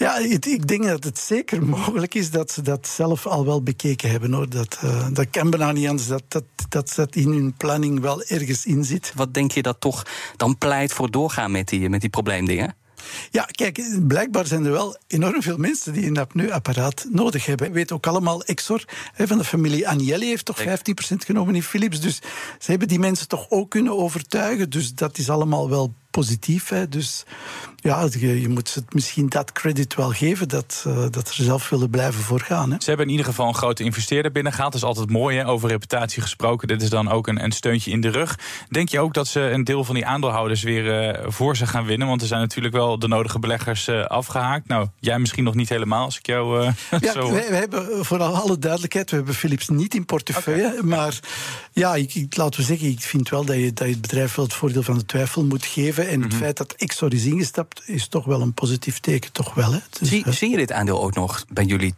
Ja, 0.00 0.18
ik 0.18 0.68
denk 0.68 0.84
dat 0.84 1.04
het 1.04 1.18
zeker 1.18 1.66
mogelijk 1.66 2.14
is 2.14 2.30
dat 2.30 2.50
ze 2.50 2.62
dat 2.62 2.86
zelf 2.86 3.26
al 3.26 3.44
wel 3.44 3.62
bekeken 3.62 4.10
hebben. 4.10 4.32
Hoor. 4.32 4.48
Dat, 4.48 4.78
uh, 4.84 5.06
dat 5.12 5.30
kan 5.30 5.50
bijna 5.50 5.72
niet 5.72 5.88
anders, 5.88 6.08
dat, 6.08 6.22
dat, 6.28 6.44
dat 6.68 6.92
dat 6.96 7.16
in 7.16 7.28
hun 7.28 7.54
planning 7.56 8.00
wel 8.00 8.22
ergens 8.22 8.66
in 8.66 8.84
zit. 8.84 9.12
Wat 9.14 9.34
denk 9.34 9.52
je 9.52 9.62
dat 9.62 9.80
toch 9.80 10.06
dan 10.36 10.58
pleit 10.58 10.92
voor 10.92 11.10
doorgaan 11.10 11.50
met 11.50 11.68
die, 11.68 11.88
met 11.88 12.00
die 12.00 12.10
probleemdingen? 12.10 12.74
Ja, 13.30 13.44
kijk, 13.44 14.06
blijkbaar 14.06 14.46
zijn 14.46 14.64
er 14.64 14.72
wel 14.72 14.96
enorm 15.06 15.42
veel 15.42 15.56
mensen 15.56 15.92
die 15.92 16.06
een 16.06 16.18
apneuapparaat 16.18 17.06
nodig 17.10 17.46
hebben. 17.46 17.66
We 17.66 17.72
weten 17.72 17.96
ook 17.96 18.06
allemaal, 18.06 18.42
Exor 18.42 18.84
van 19.16 19.38
de 19.38 19.44
familie 19.44 19.88
Agnelli 19.88 20.26
heeft 20.26 20.44
toch 20.44 20.60
15% 20.60 20.64
genomen 21.16 21.54
in 21.54 21.62
Philips. 21.62 22.00
Dus 22.00 22.16
ze 22.58 22.70
hebben 22.70 22.88
die 22.88 22.98
mensen 22.98 23.28
toch 23.28 23.46
ook 23.48 23.70
kunnen 23.70 23.98
overtuigen. 23.98 24.70
Dus 24.70 24.94
dat 24.94 25.18
is 25.18 25.30
allemaal 25.30 25.68
wel 25.68 25.94
positief. 26.10 26.68
Hè. 26.68 26.88
Dus 26.88 27.24
ja, 27.82 28.08
je, 28.10 28.40
je, 28.40 28.48
moet 28.48 28.68
ze 28.68 28.82
misschien 28.88 29.28
dat 29.28 29.52
credit 29.52 29.94
wel 29.94 30.10
geven 30.10 30.48
dat, 30.48 30.84
uh, 30.86 31.06
dat 31.10 31.28
ze 31.28 31.44
zelf 31.44 31.68
willen 31.68 31.90
blijven 31.90 32.22
voorgaan. 32.22 32.70
Hè. 32.70 32.76
Ze 32.80 32.88
hebben 32.88 33.06
in 33.06 33.12
ieder 33.12 33.26
geval 33.26 33.48
een 33.48 33.54
grote 33.54 33.84
investeerder 33.84 34.32
binnengehaald. 34.32 34.72
Dat 34.72 34.80
is 34.80 34.86
altijd 34.86 35.10
mooi, 35.10 35.36
hè, 35.36 35.46
over 35.46 35.68
reputatie 35.68 36.22
gesproken. 36.22 36.68
Dit 36.68 36.82
is 36.82 36.90
dan 36.90 37.10
ook 37.10 37.26
een, 37.26 37.44
een, 37.44 37.52
steuntje 37.52 37.90
in 37.90 38.00
de 38.00 38.08
rug. 38.08 38.38
Denk 38.68 38.88
je 38.88 39.00
ook 39.00 39.14
dat 39.14 39.26
ze 39.26 39.40
een 39.40 39.64
deel 39.64 39.84
van 39.84 39.94
die 39.94 40.06
aandeelhouders 40.06 40.62
weer 40.62 41.14
uh, 41.16 41.30
voor 41.30 41.56
ze 41.56 41.66
gaan 41.66 41.84
winnen? 41.84 42.08
Want 42.08 42.20
er 42.20 42.26
zijn 42.26 42.40
natuurlijk 42.40 42.74
wel 42.74 42.98
de 42.98 43.08
nodige 43.08 43.38
beleggers 43.38 43.88
uh, 43.88 44.04
afgehaakt. 44.04 44.68
Nou, 44.68 44.88
jij 44.98 45.18
misschien 45.18 45.44
nog 45.44 45.54
niet 45.54 45.68
helemaal, 45.68 46.04
als 46.04 46.18
ik 46.18 46.26
jou 46.26 46.64
ja, 47.00 47.12
zo... 47.12 47.30
We, 47.30 47.46
we, 47.48 47.56
hebben 47.56 48.04
voor 48.04 48.22
alle 48.22 48.58
duidelijkheid, 48.58 49.10
we 49.10 49.16
hebben 49.16 49.34
Philips 49.34 49.68
niet 49.68 49.94
in 49.94 50.04
portefeuille. 50.04 50.66
Okay. 50.66 50.80
Maar 50.80 51.18
ja, 51.72 51.94
ik, 51.94 52.14
ik, 52.14 52.36
laten 52.36 52.60
we 52.60 52.66
zeggen, 52.66 52.88
ik 52.88 53.00
vind 53.00 53.28
wel 53.28 53.44
dat 53.44 53.56
je, 53.56 53.72
dat 53.72 53.86
je 53.86 53.92
het 53.92 54.00
bedrijf 54.00 54.34
wel 54.34 54.44
het 54.44 54.54
voordeel 54.54 54.82
van 54.82 54.98
de 54.98 55.06
twijfel 55.06 55.44
moet 55.44 55.64
geven. 55.64 56.08
En 56.08 56.16
mm 56.16 56.22
-hmm. 56.22 56.30
het 56.30 56.40
feit 56.40 56.56
dat 56.56 56.72
Exor 56.72 57.14
is 57.14 57.24
ingestapt, 57.24 57.69
is 57.84 58.08
toch 58.08 58.24
wel 58.24 58.40
een 58.40 58.54
positief 58.54 58.98
teken, 58.98 59.32
toch 59.32 59.54
wel. 59.54 59.72
Hè? 59.72 59.78
Dus, 59.98 60.08
zie, 60.08 60.26
uh, 60.26 60.32
zie, 60.32 60.50
je 60.50 60.56
dit 60.56 60.72
aandeel 60.72 61.02
ook 61.02 61.14
nog 61.14 61.44
bij 61.48 61.64
jullie 61.64 61.94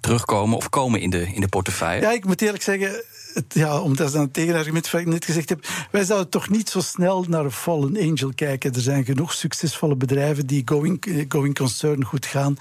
terugkomen 0.00 0.56
of 0.56 0.68
komen 0.68 1.00
in 1.00 1.10
de, 1.10 1.32
in 1.34 1.40
de 1.40 1.48
portefeuille? 1.48 2.02
Ja, 2.02 2.12
ik 2.12 2.24
moet 2.24 2.42
eerlijk 2.42 2.62
zeggen, 2.62 3.04
het, 3.34 3.54
ja, 3.54 3.80
omdat 3.80 3.96
dat 3.96 4.08
is 4.08 4.14
een 4.14 4.30
tegenargument 4.30 4.90
wat 4.90 5.00
ik 5.00 5.06
net 5.06 5.24
gezegd 5.24 5.48
heb. 5.48 5.66
Wij 5.90 6.04
zouden 6.04 6.28
toch 6.28 6.48
niet 6.48 6.68
zo 6.68 6.80
snel 6.80 7.24
naar 7.28 7.44
een 7.44 7.50
Fallen 7.50 7.96
Angel 7.96 8.32
kijken. 8.34 8.74
Er 8.74 8.80
zijn 8.80 9.04
genoeg 9.04 9.32
succesvolle 9.32 9.96
bedrijven 9.96 10.46
die 10.46 10.62
going, 10.64 11.24
going 11.28 11.54
concern 11.54 12.04
goed 12.04 12.26
gaan. 12.26 12.56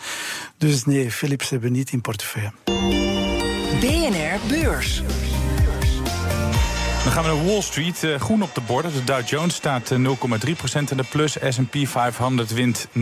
Dus 0.58 0.86
nee, 0.86 1.12
Philips 1.12 1.50
hebben 1.50 1.72
we 1.72 1.78
niet 1.78 1.92
in 1.92 2.02
portefeuille. 2.02 2.52
BNR 3.80 4.40
Beurs. 4.48 5.04
Dan 7.08 7.16
gaan 7.16 7.26
we 7.26 7.38
naar 7.38 7.46
Wall 7.46 7.62
Street. 7.62 8.04
Uh, 8.04 8.20
groen 8.20 8.42
op 8.42 8.56
de 8.56 8.62
borden. 8.62 8.94
De 8.94 9.04
Dow 9.04 9.28
Jones 9.28 9.56
staat 9.56 9.92
uh, 9.92 10.10
0,3% 10.10 10.12
in 10.90 10.98
de 10.98 11.04
plus. 11.10 11.38
S&P 11.50 11.76
500 11.84 12.54
wint 12.54 12.88
0,3% 12.88 12.94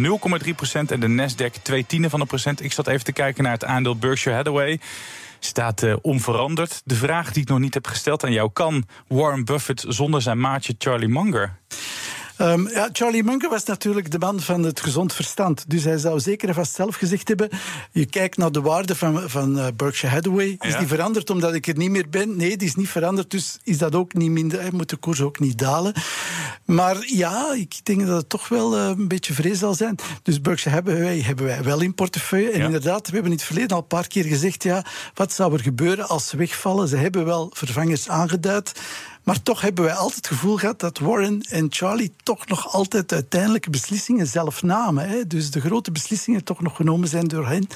en 0.87 0.99
de 0.99 1.07
Nasdaq 1.07 1.61
2 1.61 1.85
tienden 1.85 2.09
van 2.09 2.21
een 2.21 2.27
procent. 2.27 2.63
Ik 2.63 2.73
zat 2.73 2.87
even 2.87 3.05
te 3.05 3.11
kijken 3.11 3.43
naar 3.43 3.51
het 3.51 3.65
aandeel 3.65 3.95
Berkshire 3.95 4.37
Hathaway. 4.37 4.79
Staat 5.39 5.83
uh, 5.83 5.95
onveranderd. 6.01 6.81
De 6.83 6.95
vraag 6.95 7.31
die 7.31 7.41
ik 7.41 7.49
nog 7.49 7.59
niet 7.59 7.73
heb 7.73 7.87
gesteld 7.87 8.23
aan 8.23 8.31
jou: 8.31 8.49
kan 8.53 8.83
Warren 9.07 9.45
Buffett 9.45 9.85
zonder 9.87 10.21
zijn 10.21 10.39
maatje 10.39 10.75
Charlie 10.77 11.09
Munger? 11.09 11.57
Um, 12.41 12.69
ja, 12.69 12.89
Charlie 12.91 13.23
Munger 13.23 13.49
was 13.49 13.63
natuurlijk 13.63 14.11
de 14.11 14.19
man 14.19 14.39
van 14.39 14.63
het 14.63 14.79
gezond 14.79 15.13
verstand. 15.13 15.65
Dus 15.67 15.83
hij 15.83 15.97
zou 15.97 16.19
zeker 16.19 16.47
en 16.47 16.55
vast 16.55 16.75
zelf 16.75 16.95
gezegd 16.95 17.27
hebben... 17.27 17.49
je 17.91 18.05
kijkt 18.05 18.37
naar 18.37 18.51
de 18.51 18.61
waarde 18.61 18.95
van, 18.95 19.29
van 19.29 19.57
uh, 19.57 19.67
Berkshire 19.75 20.15
Hathaway. 20.15 20.55
Is 20.59 20.77
die 20.77 20.87
veranderd 20.87 21.29
omdat 21.29 21.53
ik 21.53 21.67
er 21.67 21.77
niet 21.77 21.89
meer 21.89 22.09
ben? 22.09 22.35
Nee, 22.35 22.57
die 22.57 22.67
is 22.67 22.75
niet 22.75 22.89
veranderd, 22.89 23.31
dus 23.31 23.57
is 23.63 23.77
dat 23.77 23.95
ook 23.95 24.13
niet 24.13 24.31
minder. 24.31 24.61
Hij 24.61 24.71
moet 24.71 24.89
de 24.89 24.95
koers 24.95 25.21
ook 25.21 25.39
niet 25.39 25.57
dalen. 25.57 25.93
Maar 26.65 26.97
ja, 27.05 27.53
ik 27.53 27.79
denk 27.83 28.05
dat 28.05 28.17
het 28.17 28.29
toch 28.29 28.47
wel 28.47 28.77
uh, 28.77 28.85
een 28.85 29.07
beetje 29.07 29.33
vrees 29.33 29.59
zal 29.59 29.73
zijn. 29.73 29.95
Dus 30.23 30.41
Berkshire 30.41 30.75
Hathaway 30.75 31.21
hebben 31.21 31.45
wij 31.45 31.63
wel 31.63 31.81
in 31.81 31.93
portefeuille. 31.93 32.51
En 32.51 32.61
inderdaad, 32.61 33.07
we 33.07 33.13
hebben 33.13 33.31
in 33.31 33.37
het 33.37 33.47
verleden 33.47 33.71
al 33.71 33.77
een 33.77 33.87
paar 33.87 34.07
keer 34.07 34.23
gezegd... 34.23 34.63
ja, 34.63 34.85
wat 35.13 35.33
zou 35.33 35.53
er 35.53 35.59
gebeuren 35.59 36.07
als 36.07 36.27
ze 36.27 36.37
wegvallen? 36.37 36.87
Ze 36.87 36.97
hebben 36.97 37.25
wel 37.25 37.49
vervangers 37.53 38.09
aangeduid... 38.09 38.71
Maar 39.25 39.41
toch 39.43 39.61
hebben 39.61 39.83
wij 39.83 39.93
altijd 39.93 40.15
het 40.15 40.27
gevoel 40.27 40.57
gehad 40.57 40.79
dat 40.79 40.99
Warren 40.99 41.41
en 41.41 41.67
Charlie 41.69 42.13
toch 42.23 42.47
nog 42.47 42.73
altijd 42.73 43.13
uiteindelijke 43.13 43.69
beslissingen 43.69 44.27
zelf 44.27 44.63
namen. 44.63 45.09
Hè? 45.09 45.27
Dus 45.27 45.51
de 45.51 45.61
grote 45.61 45.91
beslissingen 45.91 46.43
toch 46.43 46.61
nog 46.61 46.75
genomen 46.75 47.07
zijn 47.07 47.27
door 47.27 47.47
hen. 47.47 47.67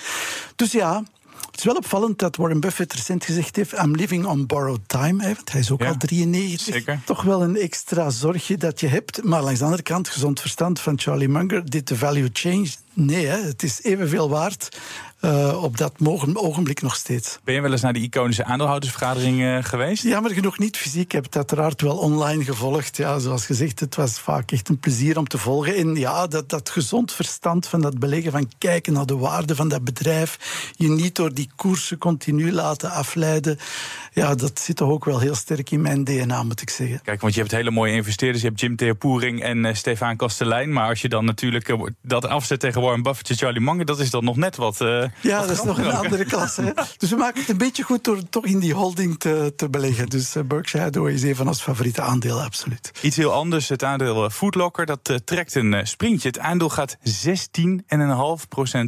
Dus 0.55 0.71
ja, 0.71 1.03
het 1.51 1.57
is 1.57 1.63
wel 1.63 1.75
opvallend 1.75 2.19
dat 2.19 2.35
Warren 2.35 2.59
Buffett 2.59 2.93
recent 2.93 3.25
gezegd 3.25 3.55
heeft: 3.55 3.71
I'm 3.71 3.95
living 3.95 4.25
on 4.25 4.45
borrowed 4.45 4.81
time. 4.87 5.23
Hè, 5.23 5.33
want 5.33 5.51
hij 5.51 5.59
is 5.59 5.71
ook 5.71 5.83
al 5.83 5.97
93. 5.97 6.73
Zeker. 6.73 7.01
Toch 7.05 7.21
wel 7.21 7.43
een 7.43 7.55
extra 7.55 8.09
zorgje 8.09 8.57
dat 8.57 8.79
je 8.79 8.87
hebt. 8.87 9.23
Maar 9.23 9.43
langs 9.43 9.59
de 9.59 9.65
andere 9.65 9.83
kant, 9.83 10.09
gezond 10.09 10.41
verstand 10.41 10.79
van 10.79 10.99
Charlie 10.99 11.29
Munger. 11.29 11.69
Dit 11.69 11.87
de 11.87 11.95
value 11.95 12.29
change? 12.33 12.67
Nee, 12.93 13.25
hè, 13.25 13.41
het 13.41 13.63
is 13.63 13.83
evenveel 13.83 14.29
waard. 14.29 14.77
Uh, 15.21 15.63
op 15.63 15.77
dat 15.77 15.93
ogenblik 16.33 16.81
nog 16.81 16.95
steeds. 16.95 17.39
Ben 17.43 17.53
je 17.53 17.61
wel 17.61 17.71
eens 17.71 17.81
naar 17.81 17.93
die 17.93 18.03
iconische 18.03 18.43
aandeelhoudersvergadering 18.43 19.39
uh, 19.39 19.57
geweest? 19.61 20.03
Jammer 20.03 20.31
genoeg 20.31 20.57
niet 20.57 20.77
fysiek. 20.77 21.03
Ik 21.03 21.11
heb 21.11 21.23
het 21.23 21.35
uiteraard 21.35 21.81
wel 21.81 21.97
online 21.97 22.43
gevolgd. 22.43 22.97
Ja, 22.97 23.19
zoals 23.19 23.45
gezegd, 23.45 23.79
het 23.79 23.95
was 23.95 24.19
vaak 24.19 24.51
echt 24.51 24.69
een 24.69 24.79
plezier 24.79 25.17
om 25.17 25.27
te 25.27 25.38
volgen. 25.38 25.75
En 25.75 25.95
ja, 25.95 26.27
dat, 26.27 26.49
dat 26.49 26.69
gezond 26.69 27.11
verstand 27.11 27.67
van 27.67 27.81
dat 27.81 27.99
beleggen, 27.99 28.31
van 28.31 28.51
kijken 28.57 28.93
naar 28.93 29.05
de 29.05 29.17
waarde 29.17 29.55
van 29.55 29.69
dat 29.69 29.83
bedrijf, 29.83 30.38
je 30.75 30.89
niet 30.89 31.15
door 31.15 31.33
die 31.33 31.49
koersen 31.55 31.97
continu 31.97 32.51
laten 32.51 32.91
afleiden. 32.91 33.57
Ja, 34.13 34.35
dat 34.35 34.59
zit 34.59 34.75
toch 34.75 34.89
ook 34.89 35.05
wel 35.05 35.19
heel 35.19 35.35
sterk 35.35 35.71
in 35.71 35.81
mijn 35.81 36.03
DNA, 36.03 36.43
moet 36.43 36.61
ik 36.61 36.69
zeggen. 36.69 37.01
Kijk, 37.03 37.21
want 37.21 37.33
je 37.33 37.39
hebt 37.39 37.51
hele 37.51 37.71
mooie 37.71 37.93
investeerders. 37.93 38.41
Je 38.41 38.47
hebt 38.47 38.59
Jim 38.59 38.75
Teerpoering 38.75 39.41
en 39.41 39.65
uh, 39.65 39.73
Stefan 39.73 40.17
Kastelein. 40.17 40.73
Maar 40.73 40.89
als 40.89 41.01
je 41.01 41.09
dan 41.09 41.25
natuurlijk 41.25 41.75
dat 42.01 42.25
afzet 42.25 42.59
tegen 42.59 42.81
Warren 42.81 43.03
Buffett 43.03 43.29
en 43.29 43.35
Charlie 43.35 43.61
Munger, 43.61 43.85
dat 43.85 43.99
is 43.99 44.09
dan 44.09 44.23
nog 44.23 44.35
net 44.35 44.55
wat. 44.55 44.77
Ja, 45.21 45.39
dat 45.39 45.49
is 45.49 45.63
nog 45.63 45.77
een 45.77 45.91
andere 45.91 46.25
klasse. 46.25 46.73
Dus 46.97 47.09
we 47.09 47.15
maken 47.15 47.39
het 47.39 47.49
een 47.49 47.57
beetje 47.57 47.83
goed 47.83 48.03
door 48.03 48.29
toch 48.29 48.45
in 48.45 48.59
die 48.59 48.73
holding 48.73 49.19
te, 49.19 49.53
te 49.55 49.69
beleggen. 49.69 50.07
Dus 50.07 50.35
uh, 50.35 50.43
Berkshire 50.43 50.85
Hathaway 50.85 51.13
is 51.13 51.23
een 51.23 51.35
van 51.35 51.47
ons 51.47 51.61
favoriete 51.61 52.01
aandelen, 52.01 52.43
absoluut. 52.43 52.91
Iets 53.01 53.15
heel 53.15 53.33
anders, 53.33 53.69
het 53.69 53.83
aandeel 53.83 54.23
uh, 54.23 54.29
Foodlocker, 54.29 54.85
dat 54.85 55.09
uh, 55.09 55.15
trekt 55.17 55.55
een 55.55 55.87
sprintje. 55.87 56.27
Het 56.27 56.39
aandeel 56.39 56.69
gaat 56.69 56.97
16,5% 56.97 57.03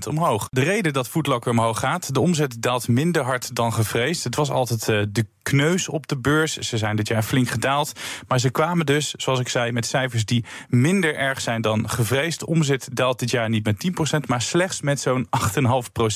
omhoog. 0.07 0.47
De 0.49 0.63
reden 0.63 0.93
dat 0.93 1.07
Foodlocker 1.07 1.51
omhoog 1.51 1.79
gaat, 1.79 2.13
de 2.13 2.19
omzet 2.19 2.55
daalt 2.59 2.87
minder 2.87 3.23
hard 3.23 3.55
dan 3.55 3.73
gevreesd. 3.73 4.23
Het 4.23 4.35
was 4.35 4.49
altijd 4.49 4.85
de 4.85 5.25
kneus 5.41 5.89
op 5.89 6.07
de 6.07 6.17
beurs. 6.17 6.57
Ze 6.57 6.77
zijn 6.77 6.95
dit 6.95 7.07
jaar 7.07 7.23
flink 7.23 7.49
gedaald. 7.49 7.91
Maar 8.27 8.39
ze 8.39 8.49
kwamen 8.49 8.85
dus, 8.85 9.11
zoals 9.11 9.39
ik 9.39 9.49
zei, 9.49 9.71
met 9.71 9.85
cijfers 9.85 10.25
die 10.25 10.45
minder 10.69 11.15
erg 11.15 11.41
zijn 11.41 11.61
dan 11.61 11.89
gevreesd. 11.89 12.39
De 12.39 12.45
omzet 12.45 12.89
daalt 12.91 13.19
dit 13.19 13.31
jaar 13.31 13.49
niet 13.49 13.65
met 13.65 13.91
10%, 14.15 14.27
maar 14.27 14.41
slechts 14.41 14.81
met 14.81 14.99
zo'n 14.99 15.25
8,5%. 15.25 16.10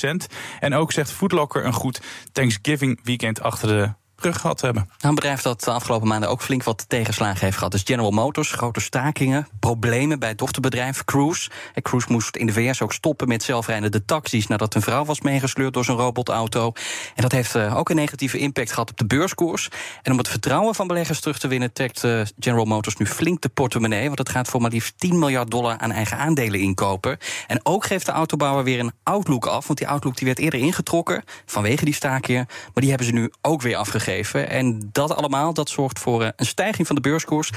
En 0.60 0.74
ook 0.74 0.92
zegt 0.92 1.12
Foodlocker 1.12 1.66
een 1.66 1.74
goed 1.74 2.02
Thanksgiving 2.32 3.00
weekend 3.04 3.42
achter 3.42 3.68
de 3.68 3.94
gehad 4.34 4.62
hebben. 4.62 4.90
Een 5.00 5.16
bedrijf 5.16 5.42
dat 5.42 5.64
de 5.64 5.72
afgelopen 5.72 6.08
maanden 6.08 6.30
ook 6.30 6.42
flink 6.42 6.64
wat 6.64 6.86
tegenslagen 6.90 7.40
heeft 7.40 7.58
gehad 7.58 7.74
is 7.74 7.82
General 7.86 8.12
Motors. 8.12 8.52
Grote 8.52 8.80
stakingen, 8.80 9.48
problemen 9.60 10.20
bij 10.20 10.30
het 10.30 10.38
dochterbedrijf 10.38 11.04
Cruise. 11.04 11.50
En 11.74 11.82
Cruise 11.82 12.12
moest 12.12 12.36
in 12.36 12.46
de 12.46 12.54
VS 12.54 12.82
ook 12.82 12.94
stoppen 12.94 13.28
met 13.28 13.44
zelfrijdende 13.44 14.06
taxis 14.06 14.48
nadat 14.48 14.76
een 14.76 14.82
vrouw 14.82 15.06
was 15.06 15.22
meegesleurd 15.22 15.74
door 15.74 15.86
zijn 15.86 15.98
robotauto. 15.98 16.74
En 17.16 17.22
dat 17.22 17.32
heeft 17.32 17.56
uh, 17.56 17.78
ook 17.78 17.90
een 17.90 17.96
negatieve 17.96 18.38
impact 18.38 18.72
gehad 18.72 18.90
op 18.90 18.98
de 18.98 19.06
beurskoers. 19.06 19.70
En 20.02 20.12
om 20.12 20.18
het 20.18 20.28
vertrouwen 20.28 20.76
van 20.76 20.88
beleggers 20.88 21.20
terug 21.20 21.40
te 21.40 21.48
winnen, 21.48 21.74
trekt 21.74 22.04
uh, 22.04 22.22
General 22.40 22.66
Motors 22.66 22.96
nu 22.96 23.06
flink 23.06 23.42
de 23.42 23.50
portemonnee. 23.50 24.06
Want 24.06 24.20
het 24.20 24.30
gaat 24.30 24.48
voor 24.48 24.62
maar 24.62 24.72
liefst 24.72 24.94
10 24.98 25.20
miljard 25.20 25.52
dollar 25.52 25.78
aan 25.78 25.92
eigen 25.92 26.18
aandelen 26.18 26.60
inkopen. 26.60 27.18
En 27.48 27.60
ook 27.64 27.86
geeft 27.86 28.06
de 28.06 28.12
autobouwer 28.12 28.64
weer 28.64 28.80
een 28.80 28.94
outlook 29.04 29.46
af. 29.46 29.68
Want 29.68 29.80
die 29.80 29.88
outlook 29.88 30.18
die 30.18 30.28
werd 30.28 30.40
eerder 30.40 30.60
ingetrokken 30.60 31.24
vanwege 31.46 31.86
die 31.86 31.94
stakingen. 31.94 32.46
Maar 32.48 32.72
die 32.74 32.90
hebben 32.90 33.08
ze 33.08 33.14
nu 33.14 33.32
ook 33.42 33.62
weer 33.62 33.76
afgegeven. 33.76 34.15
En 34.34 34.90
dat 34.92 35.16
allemaal 35.16 35.54
dat 35.54 35.70
zorgt 35.70 36.00
voor 36.00 36.24
eh, 36.24 36.30
een 36.36 36.46
stijging 36.46 36.88
van 36.88 36.96
de 36.96 37.02
beurskoers. 37.02 37.52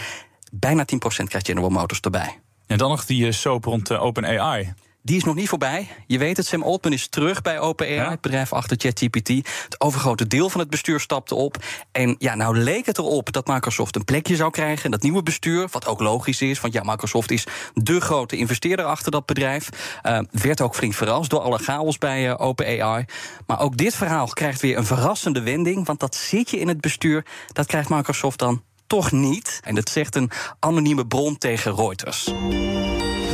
Bijna 0.53 0.83
10% 0.83 0.87
krijgt 1.25 1.47
General 1.47 1.71
Motors 1.71 2.01
erbij. 2.01 2.39
En 2.67 2.79
dan 2.79 2.91
nog 2.91 3.05
die 3.05 3.27
eh, 3.27 3.33
soap 3.33 3.65
rond 3.65 3.91
uh, 3.91 4.03
OpenAI. 4.03 4.75
Die 5.09 5.17
is 5.17 5.25
nog 5.25 5.35
niet 5.35 5.49
voorbij. 5.49 5.89
Je 6.07 6.19
weet 6.19 6.37
het, 6.37 6.47
Sam 6.47 6.63
Altman 6.63 6.93
is 6.93 7.09
terug 7.09 7.43
bij 7.43 7.61
OpenAI, 7.61 8.11
het 8.11 8.21
bedrijf 8.21 8.53
achter 8.53 8.77
ChatGPT. 8.81 9.29
Het 9.29 9.81
overgrote 9.81 10.27
deel 10.27 10.51
van 10.51 10.61
het 10.61 10.71
bestuur 10.71 11.01
stapte 11.01 11.35
op. 11.35 11.57
En 11.93 12.17
ja, 12.19 12.35
nou 12.35 12.59
leek 12.59 12.87
het 12.87 12.99
erop 12.99 13.33
dat 13.33 13.47
Microsoft 13.47 13.97
een 13.97 14.05
plekje 14.05 14.37
zou 14.37 14.51
krijgen 14.51 14.85
in 14.85 14.91
dat 14.91 15.03
nieuwe 15.03 15.23
bestuur. 15.23 15.69
Wat 15.71 15.87
ook 15.87 16.01
logisch 16.01 16.41
is, 16.41 16.61
want 16.61 16.73
ja, 16.73 16.83
Microsoft 16.83 17.31
is 17.31 17.47
de 17.75 18.01
grote 18.01 18.37
investeerder 18.37 18.85
achter 18.85 19.11
dat 19.11 19.27
bedrijf. 19.27 19.69
Uh, 20.03 20.19
werd 20.31 20.61
ook 20.61 20.75
flink 20.75 20.95
verrast 20.95 21.31
door 21.31 21.41
alle 21.41 21.59
chaos 21.59 21.99
bij 21.99 22.29
uh, 22.29 22.35
OpenAI. 22.39 23.05
Maar 23.47 23.61
ook 23.61 23.77
dit 23.77 23.95
verhaal 23.95 24.27
krijgt 24.27 24.61
weer 24.61 24.77
een 24.77 24.87
verrassende 24.87 25.43
wending. 25.43 25.87
Want 25.87 26.01
dat 26.01 26.15
zit 26.15 26.51
je 26.51 26.59
in 26.59 26.69
het 26.69 26.81
bestuur, 26.81 27.25
dat 27.53 27.67
krijgt 27.67 27.89
Microsoft 27.89 28.39
dan 28.39 28.63
toch 28.87 29.13
niet. 29.13 29.61
En 29.65 29.75
dat 29.75 29.89
zegt 29.89 30.15
een 30.15 30.31
anonieme 30.59 31.07
bron 31.07 31.39
tegen 31.39 31.75
Reuters. 31.75 32.25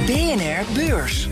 BNR 0.06 0.64
Beurs. 0.74 1.28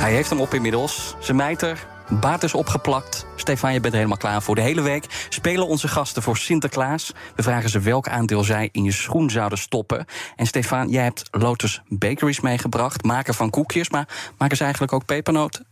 Hij 0.00 0.12
heeft 0.12 0.30
hem 0.30 0.40
op 0.40 0.54
inmiddels. 0.54 1.14
Zijn 1.18 1.36
mijter, 1.36 1.86
baard 2.08 2.42
is 2.42 2.54
opgeplakt. 2.54 3.26
Stefan, 3.36 3.72
je 3.72 3.80
bent 3.80 3.92
er 3.92 3.98
helemaal 3.98 4.18
klaar 4.18 4.42
voor. 4.42 4.54
De 4.54 4.60
hele 4.60 4.80
week 4.80 5.26
spelen 5.28 5.66
onze 5.66 5.88
gasten 5.88 6.22
voor 6.22 6.36
Sinterklaas. 6.36 7.12
We 7.36 7.42
vragen 7.42 7.70
ze 7.70 7.80
welk 7.80 8.08
aandeel 8.08 8.44
zij 8.44 8.68
in 8.72 8.84
je 8.84 8.92
schoen 8.92 9.30
zouden 9.30 9.58
stoppen. 9.58 10.06
En 10.36 10.46
Stefan, 10.46 10.88
jij 10.88 11.02
hebt 11.02 11.28
Lotus 11.30 11.82
Bakeries 11.88 12.40
meegebracht. 12.40 13.02
Maker 13.02 13.34
van 13.34 13.50
koekjes, 13.50 13.90
maar 13.90 14.32
maken 14.38 14.56
ze 14.56 14.62
eigenlijk 14.62 14.92
ook 14.92 15.04
pepernoten? 15.04 15.66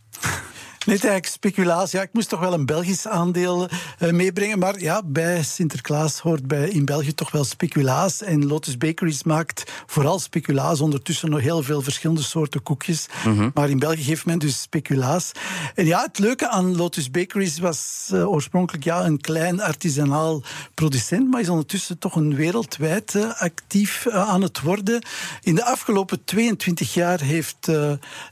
Nee, 0.85 0.95
eigenlijk 0.95 1.25
speculatie. 1.25 1.97
Ja, 1.97 2.03
ik 2.03 2.13
moest 2.13 2.29
toch 2.29 2.39
wel 2.39 2.53
een 2.53 2.65
Belgisch 2.65 3.07
aandeel 3.07 3.69
uh, 3.99 4.11
meebrengen. 4.11 4.59
Maar 4.59 4.79
ja, 4.79 5.01
bij 5.05 5.43
Sinterklaas 5.43 6.19
hoort 6.19 6.47
bij, 6.47 6.69
in 6.69 6.85
België 6.85 7.13
toch 7.13 7.31
wel 7.31 7.43
speculaas. 7.43 8.21
En 8.21 8.47
Lotus 8.47 8.77
Bakeries 8.77 9.23
maakt 9.23 9.71
vooral 9.85 10.19
speculaas. 10.19 10.81
Ondertussen 10.81 11.29
nog 11.29 11.39
heel 11.39 11.63
veel 11.63 11.81
verschillende 11.81 12.21
soorten 12.21 12.63
koekjes. 12.63 13.07
Mhm. 13.25 13.49
Maar 13.53 13.69
in 13.69 13.79
België 13.79 14.03
geeft 14.03 14.25
men 14.25 14.39
dus 14.39 14.61
speculaas. 14.61 15.31
En 15.75 15.85
ja, 15.85 16.01
het 16.01 16.19
leuke 16.19 16.49
aan 16.49 16.75
Lotus 16.75 17.11
Bakeries 17.11 17.59
was 17.59 18.09
uh, 18.13 18.31
oorspronkelijk 18.31 18.83
ja, 18.83 19.05
een 19.05 19.21
klein 19.21 19.61
artisanaal 19.61 20.43
producent. 20.73 21.29
Maar 21.29 21.41
is 21.41 21.49
ondertussen 21.49 21.97
toch 21.97 22.15
een 22.15 22.35
wereldwijd 22.35 23.13
uh, 23.13 23.39
actief 23.39 24.07
aan 24.07 24.41
het 24.41 24.61
worden. 24.61 25.03
In 25.41 25.55
de 25.55 25.65
afgelopen 25.65 26.23
22 26.23 26.93
jaar 26.93 27.21
heeft 27.21 27.67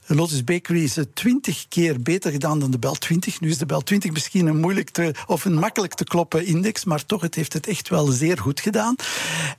Lotus 0.05 0.43
Bakeries 0.43 0.95
het 0.95 1.15
20 1.15 1.67
keer 1.67 2.01
beter 2.01 2.35
gedaan 2.41 2.59
dan 2.59 2.71
de 2.71 2.79
Bel 2.79 2.95
20. 2.95 3.39
Nu 3.39 3.49
is 3.49 3.57
de 3.57 3.65
Bel 3.65 3.81
20 3.81 4.11
misschien 4.11 4.47
een 4.47 4.59
moeilijk 4.59 4.89
te, 4.89 5.13
of 5.25 5.45
een 5.45 5.53
makkelijk 5.53 5.93
te 5.93 6.03
kloppen 6.03 6.45
index, 6.45 6.85
maar 6.85 7.05
toch, 7.05 7.21
het 7.21 7.35
heeft 7.35 7.53
het 7.53 7.67
echt 7.67 7.89
wel 7.89 8.05
zeer 8.05 8.37
goed 8.37 8.59
gedaan. 8.59 8.95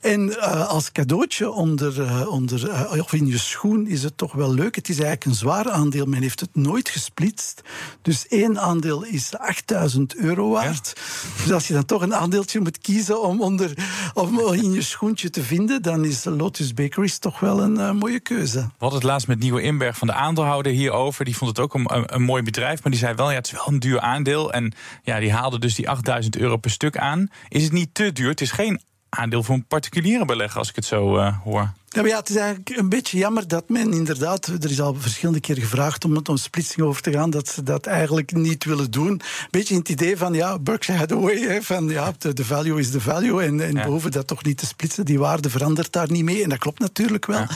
En 0.01 0.29
uh, 0.29 0.67
als 0.67 0.91
cadeautje 0.91 1.51
onder, 1.51 1.99
uh, 1.99 2.27
onder, 2.27 2.69
uh, 2.69 3.01
of 3.01 3.13
in 3.13 3.27
je 3.27 3.37
schoen 3.37 3.87
is 3.87 4.03
het 4.03 4.17
toch 4.17 4.31
wel 4.31 4.53
leuk. 4.53 4.75
Het 4.75 4.89
is 4.89 4.95
eigenlijk 4.95 5.25
een 5.25 5.33
zwaar 5.33 5.69
aandeel. 5.69 6.05
Men 6.05 6.21
heeft 6.21 6.39
het 6.39 6.55
nooit 6.55 6.89
gesplitst. 6.89 7.61
Dus 8.01 8.27
één 8.27 8.59
aandeel 8.59 9.03
is 9.03 9.37
8000 9.37 10.15
euro 10.15 10.49
waard. 10.49 10.93
Ja. 10.95 11.43
Dus 11.43 11.51
als 11.51 11.67
je 11.67 11.73
dan 11.73 11.85
toch 11.85 12.01
een 12.01 12.15
aandeeltje 12.15 12.59
moet 12.59 12.77
kiezen 12.77 13.21
om, 13.21 13.41
onder, 13.41 13.73
om 14.13 14.39
in 14.53 14.71
je 14.73 14.81
schoentje 14.81 15.29
te 15.29 15.43
vinden, 15.43 15.81
dan 15.81 16.05
is 16.05 16.23
Lotus 16.23 16.73
Bakeries 16.73 17.17
toch 17.17 17.39
wel 17.39 17.61
een 17.61 17.95
mooie 17.97 18.19
keuze. 18.19 18.69
Hadden 18.77 18.99
het 18.99 19.07
laatst 19.07 19.27
met 19.27 19.39
Nieuwe 19.39 19.61
Inberg 19.61 19.97
van 19.97 20.07
de 20.07 20.13
aandeelhouder 20.13 20.71
hierover. 20.71 21.25
Die 21.25 21.37
vond 21.37 21.49
het 21.49 21.59
ook 21.59 21.73
een, 21.73 21.95
een, 21.95 22.15
een 22.15 22.21
mooi 22.21 22.43
bedrijf. 22.43 22.68
Maar 22.73 22.91
die 22.91 23.01
zei 23.01 23.13
wel, 23.13 23.29
ja, 23.29 23.35
het 23.35 23.45
is 23.45 23.51
wel 23.51 23.67
een 23.67 23.79
duur 23.79 23.99
aandeel. 23.99 24.53
En 24.53 24.73
ja, 25.03 25.19
die 25.19 25.31
haalde 25.31 25.59
dus 25.59 25.75
die 25.75 25.89
8000 25.89 26.37
euro 26.37 26.57
per 26.57 26.71
stuk 26.71 26.97
aan. 26.97 27.27
Is 27.47 27.63
het 27.63 27.71
niet 27.71 27.93
te 27.93 28.11
duur? 28.11 28.29
Het 28.29 28.41
is 28.41 28.51
geen 28.51 28.81
aandeel 29.09 29.43
voor 29.43 29.55
een 29.55 29.65
particuliere 29.65 30.25
belegger, 30.25 30.59
als 30.59 30.69
ik 30.69 30.75
het 30.75 30.85
zo 30.85 31.17
uh, 31.17 31.37
hoor. 31.43 31.71
Ja, 31.89 32.01
maar 32.01 32.09
ja, 32.09 32.17
het 32.17 32.29
is 32.29 32.35
eigenlijk 32.35 32.69
een 32.69 32.89
beetje 32.89 33.17
jammer 33.17 33.47
dat 33.47 33.69
men 33.69 33.93
inderdaad, 33.93 34.47
er 34.47 34.69
is 34.69 34.81
al 34.81 34.95
verschillende 34.99 35.39
keer 35.39 35.55
gevraagd 35.55 36.05
om 36.05 36.15
het 36.15 36.29
om 36.29 36.37
splitsing 36.37 36.87
over 36.87 37.01
te 37.01 37.11
gaan, 37.11 37.29
dat 37.29 37.47
ze 37.47 37.63
dat 37.63 37.85
eigenlijk 37.85 38.31
niet 38.31 38.63
willen 38.63 38.91
doen. 38.91 39.11
Een 39.11 39.21
beetje 39.49 39.73
in 39.73 39.79
het 39.79 39.89
idee 39.89 40.17
van, 40.17 40.33
ja, 40.33 40.59
Berkshire 40.59 40.99
Hathaway, 40.99 41.39
hè, 41.39 41.61
van 41.61 41.87
ja, 41.87 42.13
de, 42.17 42.45
value 42.45 42.79
is 42.79 42.91
de 42.91 43.01
value 43.01 43.43
en, 43.43 43.61
en 43.61 43.73
ja. 43.73 44.09
dat 44.09 44.27
toch 44.27 44.43
niet 44.43 44.57
te 44.57 44.65
splitsen, 44.65 45.05
die 45.05 45.19
waarde 45.19 45.49
verandert 45.49 45.91
daar 45.91 46.11
niet 46.11 46.23
mee 46.23 46.43
en 46.43 46.49
dat 46.49 46.59
klopt 46.59 46.79
natuurlijk 46.79 47.25
wel. 47.25 47.39
Ja. 47.39 47.49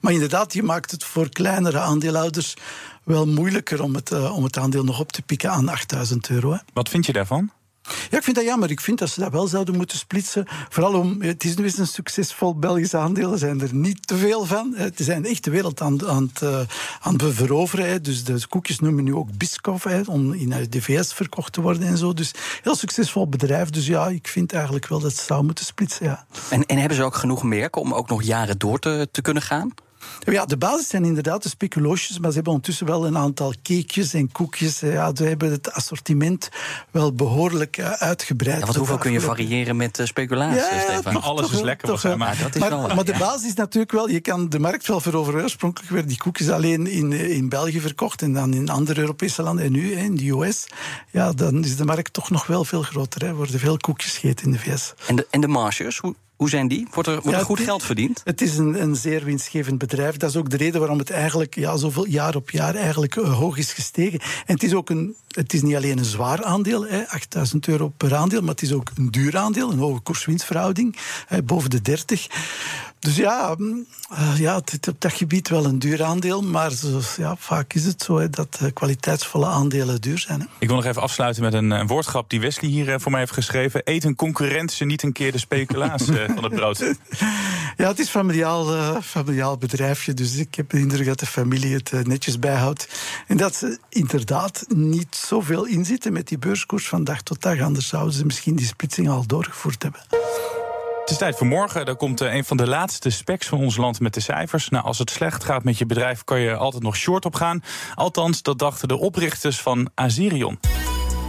Maar 0.00 0.12
inderdaad, 0.12 0.52
je 0.52 0.62
maakt 0.62 0.90
het 0.90 1.04
voor 1.04 1.28
kleinere 1.28 1.78
aandeelhouders 1.78 2.54
wel 3.04 3.26
moeilijker 3.26 3.82
om 3.82 3.94
het, 3.94 4.10
uh, 4.10 4.36
om 4.36 4.44
het 4.44 4.58
aandeel 4.58 4.84
nog 4.84 5.00
op 5.00 5.12
te 5.12 5.22
pikken 5.22 5.50
aan 5.50 5.68
8000 5.68 6.30
euro. 6.30 6.52
Hè. 6.52 6.58
Wat 6.72 6.88
vind 6.88 7.06
je 7.06 7.12
daarvan? 7.12 7.50
Ja, 8.10 8.16
ik 8.16 8.22
vind 8.24 8.36
dat 8.36 8.44
jammer. 8.44 8.70
Ik 8.70 8.80
vind 8.80 8.98
dat 8.98 9.10
ze 9.10 9.20
dat 9.20 9.32
wel 9.32 9.46
zouden 9.46 9.76
moeten 9.76 9.98
splitsen. 9.98 10.46
Vooral 10.68 10.94
om, 10.94 11.22
het 11.22 11.44
is 11.44 11.56
nu 11.56 11.64
eens 11.64 11.78
een 11.78 11.86
succesvol 11.86 12.54
Belgisch 12.54 12.94
aandeel. 12.94 13.32
Er 13.32 13.38
zijn 13.38 13.60
er 13.60 13.74
niet 13.74 14.06
te 14.06 14.16
veel 14.16 14.44
van. 14.44 14.74
Het 14.76 14.94
zijn 14.96 15.24
echt 15.24 15.44
de 15.44 15.50
wereld 15.50 15.80
aan, 15.80 16.08
aan, 16.08 16.30
het, 16.32 16.42
uh, 16.42 16.60
aan 17.00 17.18
veroveren. 17.18 18.02
Dus 18.02 18.24
de 18.24 18.46
koekjes 18.48 18.80
noemen 18.80 19.04
nu 19.04 19.14
ook 19.14 19.36
Biscoff, 19.36 19.86
om 20.06 20.32
in 20.32 20.66
de 20.70 20.82
VS 20.82 21.12
verkocht 21.12 21.52
te 21.52 21.60
worden 21.60 21.82
en 21.82 21.98
zo. 21.98 22.12
Dus 22.12 22.32
heel 22.62 22.76
succesvol 22.76 23.28
bedrijf. 23.28 23.70
Dus 23.70 23.86
ja, 23.86 24.08
ik 24.08 24.28
vind 24.28 24.52
eigenlijk 24.52 24.86
wel 24.86 25.00
dat 25.00 25.14
ze 25.14 25.24
zou 25.24 25.44
moeten 25.44 25.64
splitsen. 25.64 26.06
Ja. 26.06 26.26
En, 26.50 26.66
en 26.66 26.78
hebben 26.78 26.96
ze 26.96 27.02
ook 27.04 27.14
genoeg 27.14 27.42
merken 27.42 27.80
om 27.80 27.94
ook 27.94 28.08
nog 28.08 28.22
jaren 28.22 28.58
door 28.58 28.78
te, 28.78 29.08
te 29.10 29.22
kunnen 29.22 29.42
gaan? 29.42 29.72
Ja, 30.18 30.44
de 30.44 30.56
basis 30.56 30.88
zijn 30.88 31.04
inderdaad 31.04 31.42
de 31.42 31.48
speculoosjes, 31.48 32.18
maar 32.18 32.28
ze 32.28 32.34
hebben 32.34 32.52
ondertussen 32.52 32.86
wel 32.86 33.06
een 33.06 33.16
aantal 33.16 33.54
cakejes 33.62 34.14
en 34.14 34.32
koekjes. 34.32 34.80
Ja, 34.80 35.14
ze 35.14 35.24
hebben 35.24 35.50
het 35.50 35.72
assortiment 35.72 36.48
wel 36.90 37.12
behoorlijk 37.12 37.76
eh, 37.76 37.90
uitgebreid. 37.90 38.58
Ja, 38.58 38.64
want 38.64 38.76
hoeveel 38.76 38.98
kun 38.98 39.12
je 39.12 39.20
variëren 39.20 39.76
met 39.76 39.98
uh, 39.98 40.06
speculatie, 40.06 40.56
ja, 40.56 40.80
Stefan? 40.80 41.12
Maar 41.12 41.22
alles 41.22 41.50
is 41.50 41.60
lekker, 41.60 41.88
toch, 41.88 42.16
maar, 42.16 42.38
dat 42.38 42.54
is 42.54 42.60
maar, 42.60 42.70
wel 42.70 42.94
maar 42.94 43.04
de 43.04 43.16
basis 43.18 43.48
is 43.48 43.54
natuurlijk 43.54 43.92
wel, 43.92 44.08
je 44.08 44.20
kan 44.20 44.48
de 44.48 44.58
markt 44.58 44.86
wel 44.86 45.00
veroveren. 45.00 45.42
Oorspronkelijk 45.42 45.90
werden 45.90 46.08
die 46.08 46.18
koekjes 46.18 46.50
alleen 46.50 46.86
in, 46.86 47.12
eh, 47.12 47.30
in 47.30 47.48
België 47.48 47.80
verkocht 47.80 48.22
en 48.22 48.32
dan 48.32 48.54
in 48.54 48.68
andere 48.68 49.00
Europese 49.00 49.42
landen. 49.42 49.64
En 49.64 49.72
nu 49.72 49.92
in 49.92 50.16
de 50.16 50.30
US, 50.30 50.66
ja, 51.10 51.32
dan 51.32 51.64
is 51.64 51.76
de 51.76 51.84
markt 51.84 52.12
toch 52.12 52.30
nog 52.30 52.46
wel 52.46 52.64
veel 52.64 52.82
groter. 52.82 53.24
Er 53.24 53.34
worden 53.34 53.60
veel 53.60 53.76
koekjes 53.76 54.18
gegeten 54.18 54.46
in 54.46 54.52
de 54.52 54.58
VS. 54.58 54.94
En 55.06 55.16
de, 55.16 55.26
en 55.30 55.40
de 55.40 55.48
marges, 55.48 55.98
hoe, 55.98 56.14
hoe 56.40 56.48
zijn 56.48 56.68
die? 56.68 56.86
Wordt 56.90 57.08
er, 57.08 57.20
wordt 57.22 57.38
er 57.38 57.44
goed 57.44 57.60
geld 57.60 57.82
verdiend? 57.82 58.20
Het 58.24 58.40
is 58.40 58.56
een, 58.56 58.82
een, 58.82 58.96
zeer 58.96 59.24
winstgevend 59.24 59.78
bedrijf. 59.78 60.16
Dat 60.16 60.30
is 60.30 60.36
ook 60.36 60.50
de 60.50 60.56
reden 60.56 60.80
waarom 60.80 60.98
het 60.98 61.10
eigenlijk 61.10 61.54
ja, 61.54 61.76
zoveel 61.76 62.06
jaar 62.06 62.34
op 62.36 62.50
jaar 62.50 62.74
eigenlijk 62.74 63.16
uh, 63.16 63.38
hoog 63.38 63.58
is 63.58 63.72
gestegen. 63.72 64.20
En 64.20 64.54
het 64.54 64.62
is 64.62 64.74
ook 64.74 64.90
een, 64.90 65.16
het 65.30 65.52
is 65.52 65.62
niet 65.62 65.76
alleen 65.76 65.98
een 65.98 66.04
zwaar 66.04 66.44
aandeel, 66.44 66.86
hè, 66.86 67.08
8000 67.08 67.68
euro 67.68 67.88
per 67.88 68.14
aandeel, 68.14 68.40
maar 68.40 68.50
het 68.50 68.62
is 68.62 68.72
ook 68.72 68.90
een 68.94 69.10
duur 69.10 69.36
aandeel, 69.36 69.70
een 69.72 69.78
hoge 69.78 70.00
koers-winstverhouding, 70.00 70.96
boven 71.44 71.70
de 71.70 71.82
30. 71.82 72.28
Dus 73.00 73.16
ja, 73.16 73.56
uh, 73.58 74.38
ja 74.38 74.54
het 74.54 74.72
is 74.72 74.90
op 74.90 75.00
dat 75.00 75.12
gebied 75.12 75.48
wel 75.48 75.64
een 75.64 75.78
duur 75.78 76.04
aandeel. 76.04 76.42
Maar 76.42 76.70
zo, 76.70 77.00
ja, 77.16 77.36
vaak 77.36 77.72
is 77.72 77.84
het 77.84 78.02
zo 78.02 78.18
hè, 78.18 78.30
dat 78.30 78.58
uh, 78.62 78.68
kwaliteitsvolle 78.72 79.46
aandelen 79.46 80.00
duur 80.00 80.18
zijn. 80.18 80.40
Hè. 80.40 80.46
Ik 80.58 80.66
wil 80.66 80.76
nog 80.76 80.84
even 80.84 81.02
afsluiten 81.02 81.42
met 81.42 81.54
een, 81.54 81.70
een 81.70 81.86
woordgrap 81.86 82.30
die 82.30 82.40
Wesley 82.40 82.70
hier 82.70 83.00
voor 83.00 83.10
mij 83.10 83.20
heeft 83.20 83.32
geschreven. 83.32 83.80
Eet 83.84 84.04
een 84.04 84.14
concurrent 84.14 84.72
ze 84.72 84.84
niet 84.84 85.02
een 85.02 85.12
keer 85.12 85.32
de 85.32 85.38
speculatie 85.38 86.14
van 86.34 86.44
het 86.44 86.54
brood. 86.54 86.78
ja, 87.76 87.88
het 87.88 87.98
is 87.98 88.04
een 88.04 88.10
familiaal, 88.10 89.00
familiaal 89.02 89.56
bedrijfje. 89.56 90.14
Dus 90.14 90.36
ik 90.36 90.54
heb 90.54 90.70
de 90.70 90.78
indruk 90.78 91.06
dat 91.06 91.18
de 91.18 91.26
familie 91.26 91.74
het 91.74 92.06
netjes 92.06 92.38
bijhoudt. 92.38 92.88
En 93.26 93.36
dat 93.36 93.54
ze 93.54 93.78
inderdaad 93.88 94.64
niet 94.68 95.19
zoveel 95.26 95.64
inzitten 95.64 96.12
met 96.12 96.28
die 96.28 96.38
beurskoers 96.38 96.88
van 96.88 97.04
dag 97.04 97.22
tot 97.22 97.42
dag. 97.42 97.60
Anders 97.60 97.88
zouden 97.88 98.14
ze 98.14 98.24
misschien 98.24 98.56
die 98.56 98.66
splitsing 98.66 99.08
al 99.08 99.26
doorgevoerd 99.26 99.82
hebben. 99.82 100.00
Het 101.00 101.10
is 101.10 101.16
tijd 101.16 101.36
voor 101.36 101.46
morgen. 101.46 101.84
Daar 101.84 101.96
komt 101.96 102.20
een 102.20 102.44
van 102.44 102.56
de 102.56 102.66
laatste 102.66 103.10
specs 103.10 103.46
van 103.46 103.58
ons 103.58 103.76
land 103.76 104.00
met 104.00 104.14
de 104.14 104.20
cijfers. 104.20 104.68
Nou, 104.68 104.84
als 104.84 104.98
het 104.98 105.10
slecht 105.10 105.44
gaat 105.44 105.64
met 105.64 105.78
je 105.78 105.86
bedrijf, 105.86 106.24
kan 106.24 106.40
je 106.40 106.56
altijd 106.56 106.82
nog 106.82 106.96
short 106.96 107.24
op 107.24 107.34
gaan. 107.34 107.62
Althans, 107.94 108.42
dat 108.42 108.58
dachten 108.58 108.88
de 108.88 108.98
oprichters 108.98 109.60
van 109.60 109.90
Azerion. 109.94 110.58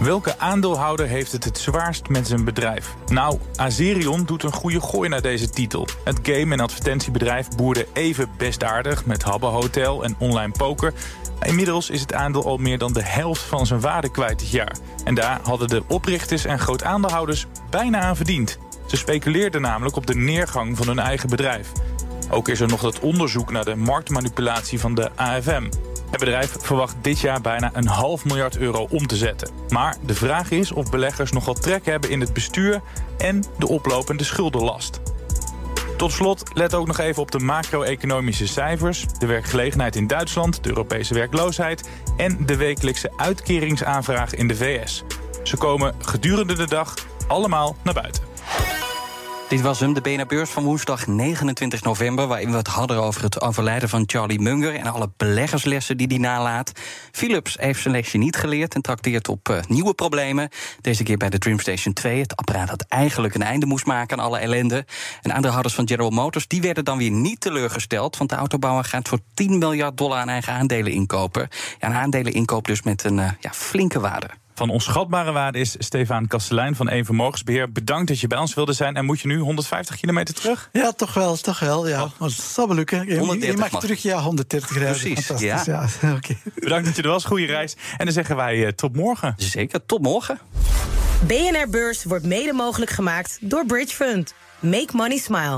Welke 0.01 0.39
aandeelhouder 0.39 1.07
heeft 1.07 1.31
het 1.31 1.43
het 1.43 1.57
zwaarst 1.57 2.09
met 2.09 2.27
zijn 2.27 2.43
bedrijf? 2.43 2.95
Nou, 3.07 3.39
Azerion 3.55 4.25
doet 4.25 4.43
een 4.43 4.51
goede 4.51 4.81
gooi 4.81 5.09
naar 5.09 5.21
deze 5.21 5.49
titel. 5.49 5.87
Het 6.03 6.19
game- 6.23 6.53
en 6.53 6.59
advertentiebedrijf 6.59 7.47
boerde 7.55 7.87
even 7.93 8.29
best 8.37 8.63
aardig 8.63 9.05
met 9.05 9.23
Habba 9.23 9.47
Hotel 9.47 10.03
en 10.03 10.15
online 10.19 10.51
poker. 10.51 10.93
Inmiddels 11.45 11.89
is 11.89 12.01
het 12.01 12.13
aandeel 12.13 12.45
al 12.45 12.57
meer 12.57 12.77
dan 12.77 12.93
de 12.93 13.03
helft 13.03 13.41
van 13.41 13.65
zijn 13.65 13.79
waarde 13.79 14.11
kwijt 14.11 14.39
dit 14.39 14.49
jaar. 14.49 14.75
En 15.03 15.15
daar 15.15 15.39
hadden 15.43 15.67
de 15.67 15.83
oprichters 15.87 16.45
en 16.45 16.59
groot 16.59 16.83
aandeelhouders 16.83 17.45
bijna 17.69 17.99
aan 17.99 18.15
verdiend. 18.15 18.57
Ze 18.87 18.97
speculeerden 18.97 19.61
namelijk 19.61 19.95
op 19.95 20.07
de 20.07 20.15
neergang 20.15 20.77
van 20.77 20.87
hun 20.87 20.99
eigen 20.99 21.29
bedrijf. 21.29 21.71
Ook 22.29 22.47
is 22.47 22.59
er 22.59 22.67
nog 22.67 22.81
dat 22.81 22.99
onderzoek 22.99 23.51
naar 23.51 23.65
de 23.65 23.75
marktmanipulatie 23.75 24.79
van 24.79 24.95
de 24.95 25.09
AFM. 25.15 25.63
Het 26.11 26.19
bedrijf 26.19 26.55
verwacht 26.59 26.95
dit 27.01 27.19
jaar 27.19 27.41
bijna 27.41 27.69
een 27.73 27.87
half 27.87 28.25
miljard 28.25 28.57
euro 28.57 28.87
om 28.89 29.07
te 29.07 29.15
zetten. 29.15 29.49
Maar 29.69 29.97
de 30.05 30.15
vraag 30.15 30.51
is 30.51 30.71
of 30.71 30.89
beleggers 30.89 31.31
nogal 31.31 31.53
trek 31.53 31.85
hebben 31.85 32.09
in 32.09 32.19
het 32.19 32.33
bestuur 32.33 32.81
en 33.17 33.43
de 33.57 33.67
oplopende 33.67 34.23
schuldenlast. 34.23 35.01
Tot 36.01 36.11
slot, 36.11 36.43
let 36.53 36.73
ook 36.73 36.87
nog 36.87 36.97
even 36.97 37.21
op 37.21 37.31
de 37.31 37.39
macro-economische 37.39 38.47
cijfers, 38.47 39.05
de 39.19 39.25
werkgelegenheid 39.25 39.95
in 39.95 40.07
Duitsland, 40.07 40.63
de 40.63 40.69
Europese 40.69 41.13
werkloosheid 41.13 41.89
en 42.17 42.45
de 42.45 42.55
wekelijkse 42.55 43.11
uitkeringsaanvraag 43.15 44.35
in 44.35 44.47
de 44.47 44.55
VS. 44.55 45.03
Ze 45.43 45.57
komen 45.57 45.95
gedurende 45.99 46.53
de 46.53 46.67
dag 46.67 46.93
allemaal 47.27 47.75
naar 47.83 47.93
buiten. 47.93 48.30
Dit 49.51 49.61
was 49.61 49.79
hem, 49.79 49.93
de 49.93 50.01
BNR-beurs 50.01 50.49
van 50.49 50.63
woensdag 50.63 51.07
29 51.07 51.83
november... 51.83 52.27
waarin 52.27 52.51
we 52.51 52.57
het 52.57 52.67
hadden 52.67 52.97
over 52.97 53.23
het 53.23 53.41
overlijden 53.41 53.89
van 53.89 54.03
Charlie 54.05 54.39
Munger... 54.39 54.75
en 54.75 54.85
alle 54.85 55.11
beleggerslessen 55.17 55.97
die 55.97 56.07
hij 56.07 56.17
nalaat. 56.17 56.71
Philips 57.11 57.55
heeft 57.59 57.81
zijn 57.81 57.93
lesje 57.93 58.17
niet 58.17 58.35
geleerd 58.35 58.75
en 58.75 58.81
trakteert 58.81 59.27
op 59.27 59.49
uh, 59.49 59.57
nieuwe 59.67 59.93
problemen. 59.93 60.49
Deze 60.81 61.03
keer 61.03 61.17
bij 61.17 61.29
de 61.29 61.37
Dreamstation 61.37 61.93
2. 61.93 62.19
Het 62.19 62.35
apparaat 62.35 62.69
dat 62.69 62.85
eigenlijk 62.87 63.35
een 63.35 63.43
einde 63.43 63.65
moest 63.65 63.85
maken 63.85 64.17
aan 64.17 64.25
alle 64.25 64.37
ellende. 64.37 64.85
En 65.21 65.33
aandeelhouders 65.33 65.75
van 65.75 65.87
General 65.87 66.11
Motors 66.11 66.47
die 66.47 66.61
werden 66.61 66.85
dan 66.85 66.97
weer 66.97 67.11
niet 67.11 67.39
teleurgesteld... 67.39 68.17
want 68.17 68.29
de 68.29 68.35
autobouwer 68.35 68.83
gaat 68.83 69.07
voor 69.07 69.19
10 69.33 69.57
miljard 69.57 69.97
dollar 69.97 70.17
aan 70.17 70.29
eigen 70.29 70.53
aandelen 70.53 70.91
inkopen. 70.91 71.47
Ja, 71.79 71.87
een 71.87 71.93
aandelen 71.93 72.33
inkoop 72.33 72.67
dus 72.67 72.81
met 72.81 73.03
een 73.03 73.17
uh, 73.17 73.29
ja, 73.39 73.51
flinke 73.53 73.99
waarde. 73.99 74.29
Van 74.61 74.69
onschatbare 74.69 75.31
waarde 75.31 75.59
is 75.59 75.75
Stefan 75.77 76.27
Kastelein 76.27 76.75
van 76.75 76.91
Eén 76.91 77.05
Vermogensbeheer. 77.05 77.71
Bedankt 77.71 78.07
dat 78.07 78.19
je 78.19 78.27
bij 78.27 78.37
ons 78.37 78.53
wilde 78.53 78.73
zijn. 78.73 78.95
En 78.95 79.05
moet 79.05 79.19
je 79.19 79.27
nu 79.27 79.37
150 79.37 79.99
kilometer 79.99 80.33
terug? 80.33 80.69
Ja, 80.71 80.91
toch 80.91 81.13
wel, 81.13 81.35
toch 81.35 81.59
wel. 81.59 81.87
Ja. 81.87 81.97
Maar 81.97 82.29
het 82.29 82.37
zal 82.37 82.67
wel 82.67 82.75
lukken. 82.75 83.07
Je, 83.07 83.17
130 83.17 83.51
je 83.51 83.57
mag, 83.57 83.71
mag 83.71 83.81
terug, 83.81 84.01
ja, 84.01 84.19
130 84.19 84.73
rijden. 84.73 84.89
Precies, 84.91 85.25
Fantastisch, 85.25 85.65
ja. 85.65 85.87
ja. 86.01 86.13
okay. 86.17 86.37
Bedankt 86.55 86.85
dat 86.85 86.95
je 86.95 87.01
er 87.01 87.09
was. 87.09 87.25
Goede 87.25 87.45
reis. 87.45 87.75
En 87.97 88.05
dan 88.05 88.13
zeggen 88.13 88.35
wij 88.35 88.57
uh, 88.57 88.67
tot 88.67 88.95
morgen. 88.95 89.33
Zeker, 89.37 89.85
tot 89.85 90.01
morgen. 90.01 90.39
BNR 91.27 91.69
Beurs 91.69 92.03
wordt 92.03 92.25
mede 92.25 92.53
mogelijk 92.53 92.91
gemaakt 92.91 93.37
door 93.41 93.65
Bridge 93.65 93.95
Fund. 93.95 94.33
Make 94.59 94.89
money 94.91 95.17
smile. 95.17 95.57